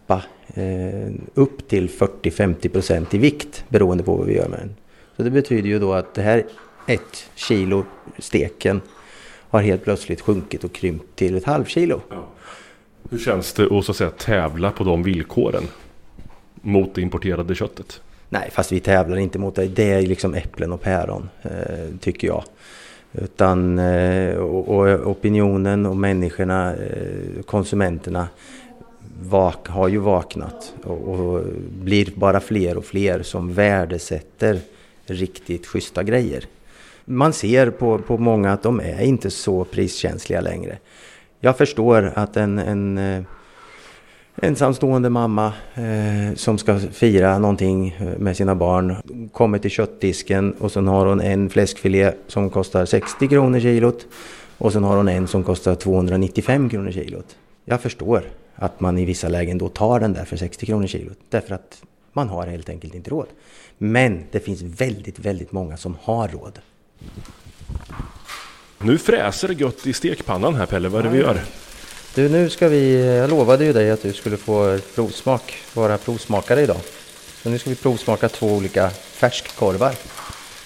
eh, 0.54 1.12
upp 1.34 1.68
till 1.68 1.88
40-50% 1.88 3.06
i 3.10 3.18
vikt 3.18 3.64
beroende 3.68 4.04
på 4.04 4.16
vad 4.16 4.26
vi 4.26 4.34
gör 4.34 4.48
med 4.48 4.58
den. 4.58 4.74
Så 5.16 5.22
det 5.22 5.30
betyder 5.30 5.68
ju 5.68 5.78
då 5.78 5.92
att 5.92 6.14
det 6.14 6.22
här 6.22 6.44
ett 6.86 7.30
kilo 7.34 7.84
steken 8.18 8.80
har 9.48 9.62
helt 9.62 9.84
plötsligt 9.84 10.20
sjunkit 10.20 10.64
och 10.64 10.72
krympt 10.72 11.16
till 11.16 11.36
ett 11.36 11.44
halvkilo. 11.44 12.00
Hur 13.10 13.18
känns 13.18 13.52
det 13.52 13.78
att 13.78 13.84
så 13.84 13.92
att 13.92 13.96
säga 13.96 14.10
tävla 14.10 14.70
på 14.70 14.84
de 14.84 15.02
villkoren? 15.02 15.64
Mot 16.54 16.94
det 16.94 17.02
importerade 17.02 17.54
köttet? 17.54 18.00
Nej, 18.28 18.50
fast 18.52 18.72
vi 18.72 18.80
tävlar 18.80 19.16
inte 19.16 19.38
mot 19.38 19.54
det. 19.54 19.66
Det 19.66 19.92
är 19.92 20.02
liksom 20.02 20.34
äpplen 20.34 20.72
och 20.72 20.80
päron, 20.80 21.28
eh, 21.42 21.96
tycker 22.00 22.26
jag. 22.26 22.44
Utan 23.12 23.78
eh, 23.78 24.34
och, 24.34 24.68
och 24.68 25.10
opinionen 25.10 25.86
och 25.86 25.96
människorna, 25.96 26.74
eh, 26.74 27.42
konsumenterna, 27.46 28.28
vak, 29.22 29.68
har 29.68 29.88
ju 29.88 29.98
vaknat 29.98 30.74
och, 30.84 31.08
och 31.08 31.44
blir 31.82 32.12
bara 32.14 32.40
fler 32.40 32.76
och 32.76 32.84
fler 32.84 33.22
som 33.22 33.52
värdesätter 33.54 34.60
riktigt 35.06 35.66
schyssta 35.66 36.02
grejer. 36.02 36.44
Man 37.04 37.32
ser 37.32 37.70
på, 37.70 37.98
på 37.98 38.18
många 38.18 38.52
att 38.52 38.62
de 38.62 38.80
är 38.80 39.00
inte 39.00 39.30
så 39.30 39.64
priskänsliga 39.64 40.40
längre. 40.40 40.78
Jag 41.40 41.58
förstår 41.58 42.12
att 42.14 42.36
en, 42.36 42.58
en 42.58 42.98
eh, 42.98 43.22
ensamstående 44.36 45.10
mamma 45.10 45.52
eh, 45.74 46.34
som 46.34 46.58
ska 46.58 46.78
fira 46.78 47.38
någonting 47.38 47.88
eh, 47.88 48.18
med 48.18 48.36
sina 48.36 48.54
barn 48.54 48.96
kommer 49.32 49.58
till 49.58 49.70
köttdisken 49.70 50.52
och 50.52 50.72
sen 50.72 50.88
har 50.88 51.06
hon 51.06 51.20
en 51.20 51.50
fläskfilé 51.50 52.12
som 52.26 52.50
kostar 52.50 52.84
60 52.84 53.28
kronor 53.28 53.60
kilot 53.60 54.06
och 54.58 54.72
sen 54.72 54.84
har 54.84 54.96
hon 54.96 55.08
en 55.08 55.26
som 55.26 55.44
kostar 55.44 55.74
295 55.74 56.68
kronor 56.68 56.90
kilot. 56.90 57.36
Jag 57.64 57.80
förstår 57.80 58.22
att 58.54 58.80
man 58.80 58.98
i 58.98 59.04
vissa 59.04 59.28
lägen 59.28 59.58
då 59.58 59.68
tar 59.68 60.00
den 60.00 60.12
där 60.12 60.24
för 60.24 60.36
60 60.36 60.66
kronor 60.66 60.86
kilot 60.86 61.18
därför 61.30 61.54
att 61.54 61.82
man 62.12 62.28
har 62.28 62.46
helt 62.46 62.68
enkelt 62.68 62.94
inte 62.94 63.10
råd. 63.10 63.26
Men 63.78 64.24
det 64.30 64.40
finns 64.40 64.62
väldigt, 64.62 65.18
väldigt 65.18 65.52
många 65.52 65.76
som 65.76 65.96
har 66.02 66.28
råd. 66.28 66.58
Nu 68.78 68.98
fräser 68.98 69.48
det 69.48 69.54
gött 69.54 69.86
i 69.86 69.92
stekpannan 69.92 70.54
här 70.54 70.66
Pelle, 70.66 70.88
vad 70.88 71.00
är 71.00 71.04
det 71.04 71.10
vi 71.16 71.18
gör? 71.18 71.40
Du, 72.14 72.28
nu 72.28 72.50
ska 72.50 72.68
vi, 72.68 73.06
jag 73.16 73.30
lovade 73.30 73.64
ju 73.64 73.72
dig 73.72 73.90
att 73.90 74.02
du 74.02 74.12
skulle 74.12 74.36
få 74.36 74.78
provsmak, 74.94 75.54
vara 75.74 75.98
provsmakare 75.98 76.62
idag. 76.62 76.80
Så 77.42 77.50
nu 77.50 77.58
ska 77.58 77.70
vi 77.70 77.76
provsmaka 77.76 78.28
två 78.28 78.46
olika 78.46 78.90
färskkorvar. 78.90 79.94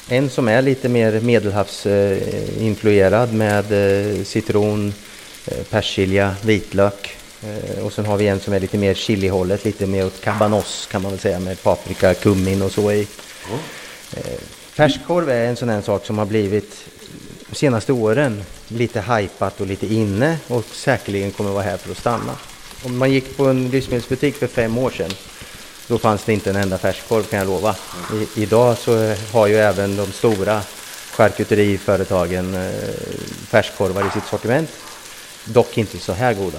En 0.09 0.31
som 0.31 0.49
är 0.49 0.63
lite 0.63 0.89
mer 0.89 1.21
medelhavsinfluerad 1.21 3.35
med 3.35 3.73
eh, 3.73 4.23
citron, 4.23 4.95
eh, 5.47 5.63
persilja, 5.71 6.35
vitlök. 6.45 7.17
Eh, 7.43 7.85
Och 7.85 7.93
sen 7.93 8.07
har 8.07 8.17
vi 8.17 8.29
en 8.29 8.41
som 8.41 8.53
är 8.53 8.61
lite 8.61 8.79
mer 8.79 8.95
chilihållet, 8.95 9.65
lite 9.65 9.87
mer 9.87 10.07
åt 10.07 10.21
cabanos 10.21 10.89
kan 10.91 11.03
man 11.03 11.11
väl 11.11 11.21
säga 11.21 11.39
med 11.41 11.63
paprika, 11.63 12.15
kummin 12.15 12.63
och 12.63 12.73
så 12.73 12.93
i. 12.93 13.09
Eh, 14.17 14.39
Färskkorv 14.73 15.31
är 15.31 15.47
en 15.47 15.57
sån 15.57 15.69
här 15.69 15.83
sak 15.83 16.07
som 16.07 16.19
har 16.19 16.27
blivit 16.27 16.85
de 17.49 17.55
senaste 17.57 17.93
åren 17.93 18.45
lite 18.69 19.01
hypat 19.01 19.61
och 19.61 19.67
lite 19.67 19.87
inne 19.95 20.39
och 20.49 20.65
säkerligen 20.73 21.31
kommer 21.31 21.51
vara 21.51 21.63
här 21.63 21.77
för 21.77 21.91
att 21.91 21.99
stanna. 21.99 22.33
Om 22.85 22.97
man 22.99 23.13
gick 23.13 23.37
på 23.37 23.47
en 23.47 23.69
livsmedelsbutik 23.71 24.37
för 24.37 24.47
fem 24.47 24.79
år 24.79 24.91
sedan 24.91 25.11
då 25.89 25.99
fanns 25.99 26.25
det 26.25 26.33
inte 26.33 26.51
en 26.51 26.57
enda 26.57 26.79
färskkorv 26.79 27.23
kan 27.23 27.39
jag 27.39 27.49
lova. 27.49 27.77
I, 28.15 28.43
idag 28.43 28.79
så 28.79 29.15
har 29.33 29.47
ju 29.47 29.57
även 29.57 29.97
de 29.97 30.13
stora 30.13 30.61
charkuteriföretagen 31.13 32.55
eh, 32.55 32.71
färskkorvar 33.49 34.07
i 34.07 34.11
sitt 34.11 34.27
sortiment. 34.31 34.71
Dock 35.45 35.79
inte 35.79 35.99
så 35.99 36.13
här 36.13 36.35
goda. 36.35 36.59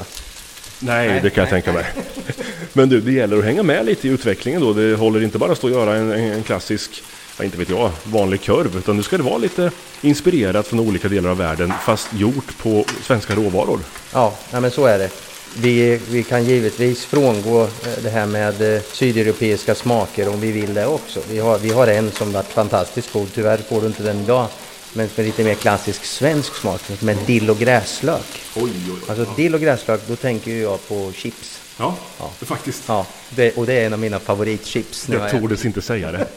Nej, 0.80 1.20
det 1.24 1.30
kan 1.30 1.42
jag 1.42 1.50
tänka 1.50 1.74
mig. 1.74 1.86
Men 2.74 2.90
du, 2.90 3.02
det 3.02 3.12
gäller 3.12 3.38
att 3.38 3.44
hänga 3.44 3.64
med 3.64 3.86
lite 3.86 4.08
i 4.08 4.12
utvecklingen 4.12 4.62
då. 4.62 4.74
Det 4.74 4.96
håller 4.96 5.24
inte 5.24 5.38
bara 5.38 5.52
att 5.52 5.58
stå 5.58 5.68
och 5.68 5.74
göra 5.74 5.96
en, 5.96 6.12
en 6.12 6.44
klassisk, 6.44 7.04
ja, 7.38 7.44
inte 7.44 7.58
vet 7.58 7.70
jag, 7.70 7.92
vanlig 8.04 8.42
kurv. 8.42 8.78
Utan 8.78 8.98
nu 8.98 9.04
ska 9.04 9.18
det 9.18 9.24
vara 9.24 9.38
lite 9.38 9.72
inspirerat 10.02 10.68
från 10.68 10.80
olika 10.80 11.08
delar 11.08 11.30
av 11.30 11.38
världen 11.38 11.74
fast 11.86 12.14
gjort 12.14 12.58
på 12.58 12.86
svenska 13.02 13.36
råvaror. 13.36 13.80
Ja, 14.14 14.36
nej 14.52 14.62
men 14.62 14.72
så 14.72 14.86
är 14.86 15.00
det. 15.00 15.10
Vi, 15.56 16.00
vi 16.10 16.24
kan 16.24 16.46
givetvis 16.46 17.06
frångå 17.06 17.64
eh, 17.64 17.70
det 18.04 18.10
här 18.10 18.26
med 18.26 18.76
eh, 18.76 18.82
sydeuropeiska 18.82 19.76
smaker 19.76 20.30
om 20.30 20.42
vi 20.42 20.52
vill 20.52 20.74
det 20.74 20.86
också. 20.86 21.20
Vi 21.30 21.40
har, 21.40 21.58
vi 21.58 21.70
har 21.70 21.88
en 21.88 22.12
som 22.12 22.32
varit 22.32 22.54
fantastiskt 22.54 23.14
god, 23.14 23.28
tyvärr 23.34 23.58
får 23.58 23.82
du 23.82 23.88
inte 23.88 24.04
den 24.04 24.20
idag. 24.20 24.48
Men 24.98 25.10
med 25.16 25.26
lite 25.26 25.44
mer 25.44 25.56
klassisk 25.56 26.06
svensk 26.06 26.56
smak 26.56 26.82
med 27.02 27.18
dill 27.26 27.50
och 27.50 27.58
gräslök. 27.58 28.42
Oj, 28.56 28.64
oj, 28.64 28.72
oj. 28.94 29.00
Alltså 29.10 29.36
dill 29.36 29.56
och 29.56 29.62
gräslök, 29.62 30.02
då 30.08 30.16
tänker 30.16 30.52
jag 30.52 30.88
på 30.88 31.12
chips. 31.16 31.62
Ja, 31.78 31.96
faktiskt. 32.42 32.84
Ja, 32.88 33.06
det, 33.30 33.58
och 33.58 33.66
det 33.66 33.74
är 33.74 33.86
en 33.86 33.94
av 33.94 34.00
mina 34.00 34.20
favoritchips. 34.20 35.10
Jag 35.10 35.32
tordes 35.32 35.66
inte 35.66 35.82
säga 35.82 36.12
det. 36.12 36.28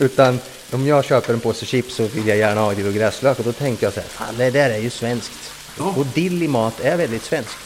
Utan 0.00 0.38
om 0.70 0.86
jag 0.86 1.04
köper 1.04 1.34
en 1.34 1.40
påse 1.40 1.66
chips 1.66 1.94
så 1.94 2.06
vill 2.06 2.26
jag 2.26 2.36
gärna 2.36 2.60
ha 2.60 2.74
dill 2.74 2.86
och 2.86 2.94
gräslök 2.94 3.38
och 3.38 3.44
då 3.44 3.52
tänker 3.52 3.86
jag 3.86 3.92
så 3.92 4.00
här, 4.00 4.08
fan 4.08 4.34
det 4.36 4.50
där 4.50 4.70
är 4.70 4.78
ju 4.78 4.90
svenskt. 4.90 5.52
Ja. 5.78 5.94
Och 5.96 6.06
dill 6.06 6.42
i 6.42 6.48
mat 6.48 6.80
är 6.80 6.96
väldigt 6.96 7.24
svenskt. 7.24 7.58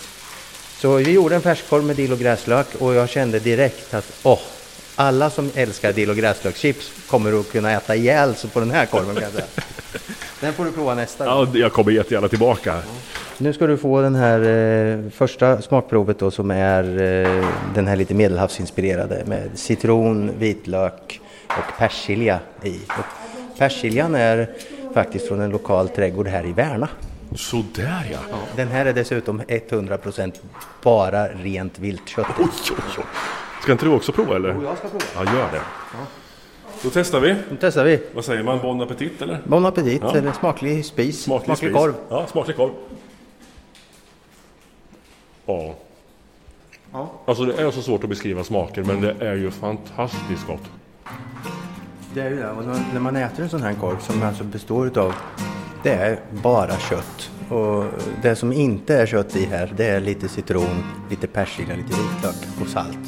Så 0.79 0.97
vi 0.97 1.11
gjorde 1.11 1.35
en 1.35 1.43
färskkorv 1.43 1.85
med 1.85 1.97
dill 1.97 2.13
och 2.13 2.19
gräslök 2.19 2.67
och 2.79 2.95
jag 2.95 3.09
kände 3.09 3.39
direkt 3.39 3.95
att 3.95 4.13
åh, 4.23 4.41
alla 4.97 5.31
som 5.31 5.51
älskar 5.55 5.93
dill 5.93 6.11
och 6.11 6.17
gräslökschips 6.17 6.93
kommer 7.07 7.41
att 7.41 7.53
kunna 7.53 7.73
äta 7.73 7.97
ihjäl 7.97 8.35
sig 8.35 8.51
på 8.51 8.61
den 8.61 8.71
här 8.71 8.87
korven 8.87 9.15
kan 9.15 9.23
jag 9.23 9.33
säga. 9.33 9.47
Den 10.41 10.53
får 10.53 10.65
du 10.65 10.73
prova 10.73 10.95
nästa 10.95 11.25
gång. 11.25 11.49
Ja, 11.53 11.59
jag 11.59 11.73
kommer 11.73 11.93
jättegärna 11.93 12.29
tillbaka. 12.29 12.83
Nu 13.39 13.53
ska 13.53 13.67
du 13.67 13.77
få 13.77 14.01
den 14.01 14.15
här 14.15 14.41
eh, 14.41 15.11
första 15.11 15.63
smakprovet 15.63 16.19
då 16.19 16.31
som 16.31 16.51
är 16.51 16.85
eh, 16.85 17.47
den 17.75 17.87
här 17.87 17.97
lite 17.97 18.15
medelhavsinspirerade 18.15 19.25
med 19.27 19.51
citron, 19.55 20.31
vitlök 20.39 21.21
och 21.47 21.79
persilja 21.79 22.39
i. 22.63 22.77
Och 22.87 23.59
persiljan 23.59 24.15
är 24.15 24.51
faktiskt 24.95 25.29
från 25.29 25.41
en 25.41 25.51
lokal 25.51 25.89
trädgård 25.89 26.29
här 26.29 26.47
i 26.47 26.53
Värna. 26.53 26.89
Sådär 27.37 28.09
ja. 28.13 28.19
Den 28.57 28.69
här 28.69 28.87
är 28.87 28.93
dessutom 28.93 29.43
100% 29.43 30.33
bara 30.83 31.29
rent 31.29 31.79
viltkött. 31.79 32.27
Oj, 32.39 32.47
oj, 32.71 32.77
oj. 32.99 33.05
Ska 33.63 33.73
inte 33.73 33.85
du 33.85 33.91
också 33.91 34.13
prova 34.13 34.37
eller? 34.37 34.49
Jag 34.65 34.79
ska 34.79 34.89
prova. 34.89 35.05
Ja, 35.15 35.25
gör 35.25 35.53
det. 35.53 35.61
Då 36.83 36.91
testar 36.93 37.21
vi. 37.21 37.33
Nu 37.33 37.57
testar 37.61 37.85
vi. 37.85 38.03
Vad 38.15 38.25
säger 38.25 38.43
man? 38.43 38.59
Bon 38.59 38.81
appetit 38.83 39.23
eller? 39.23 39.41
Bon 39.45 39.67
appetit, 39.67 40.03
Ja. 40.05 40.17
eller 40.17 40.33
smaklig 40.33 40.85
spis, 40.85 41.23
Smaklig, 41.23 41.57
spis. 41.57 41.73
korv. 41.73 41.95
Ja, 42.09 42.27
smaklig 42.27 42.57
korv. 42.57 42.71
Ja. 45.47 45.75
Ja. 46.93 47.11
Alltså 47.27 47.45
det 47.45 47.63
är 47.63 47.71
så 47.71 47.83
svårt 47.83 48.03
att 48.05 48.11
beskriva 48.11 48.45
smaker 48.45 48.83
men 48.85 49.01
det 49.01 49.15
är 49.21 49.35
ju 49.35 49.51
fantastiskt 49.51 50.47
gott. 50.47 50.71
Det 52.15 52.21
är 52.21 52.31
ju 52.31 52.37
det. 52.37 52.51
Och 52.51 52.65
när- 52.93 53.01
man 53.01 53.17
äter 53.17 53.43
en 53.43 53.51
sån 53.51 53.63
här 53.63 53.75
korv 53.75 53.99
som 54.01 54.23
alltså 54.23 54.45
består 54.45 54.87
utav 54.87 55.15
det 55.83 55.93
är 55.93 56.19
bara 56.31 56.77
kött. 56.79 57.31
Och 57.49 57.85
det 58.23 58.37
som 58.37 58.53
inte 58.53 58.95
är 58.97 59.07
kött 59.07 59.37
i 59.37 59.45
här 59.45 59.73
det 59.77 59.87
är 59.87 60.01
lite 60.01 60.29
citron, 60.29 60.85
lite 61.11 61.27
persika, 61.27 61.75
lite 61.77 61.89
vitlök 61.89 62.61
och 62.63 62.67
salt. 62.69 62.99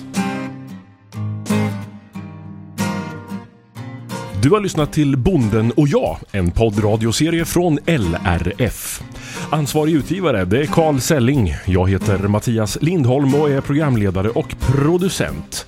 Du 4.44 4.50
har 4.50 4.60
lyssnat 4.60 4.92
till 4.92 5.16
Bonden 5.16 5.70
och 5.70 5.88
jag, 5.88 6.18
en 6.32 6.50
poddradioserie 6.50 7.44
från 7.44 7.78
LRF. 7.86 9.02
Ansvarig 9.50 9.94
utgivare 9.94 10.44
det 10.44 10.60
är 10.60 10.66
Carl 10.66 11.00
Selling. 11.00 11.54
Jag 11.66 11.90
heter 11.90 12.18
Mattias 12.18 12.78
Lindholm 12.80 13.34
och 13.34 13.50
är 13.50 13.60
programledare 13.60 14.28
och 14.28 14.56
producent. 14.60 15.66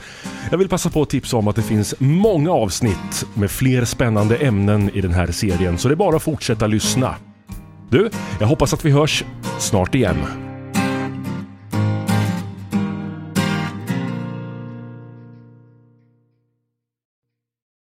Jag 0.51 0.59
vill 0.59 0.69
passa 0.69 0.91
på 0.91 1.03
att 1.03 1.11
tipsa 1.11 1.37
om 1.37 1.49
att 1.49 1.57
det 1.57 1.63
finns 1.63 1.95
många 1.99 2.51
avsnitt 2.51 3.27
med 3.35 3.51
fler 3.51 3.85
spännande 3.85 4.37
ämnen 4.37 4.91
i 4.95 5.01
den 5.01 5.13
här 5.13 5.27
serien 5.27 5.79
så 5.79 5.89
det 5.89 5.95
är 5.95 5.97
bara 5.97 6.17
att 6.17 6.23
fortsätta 6.23 6.67
lyssna. 6.67 7.15
Du, 7.91 8.11
jag 8.41 8.47
hoppas 8.47 8.75
att 8.75 8.85
vi 8.85 8.91
hörs 8.91 9.25
snart 9.59 9.95
igen. 9.95 10.46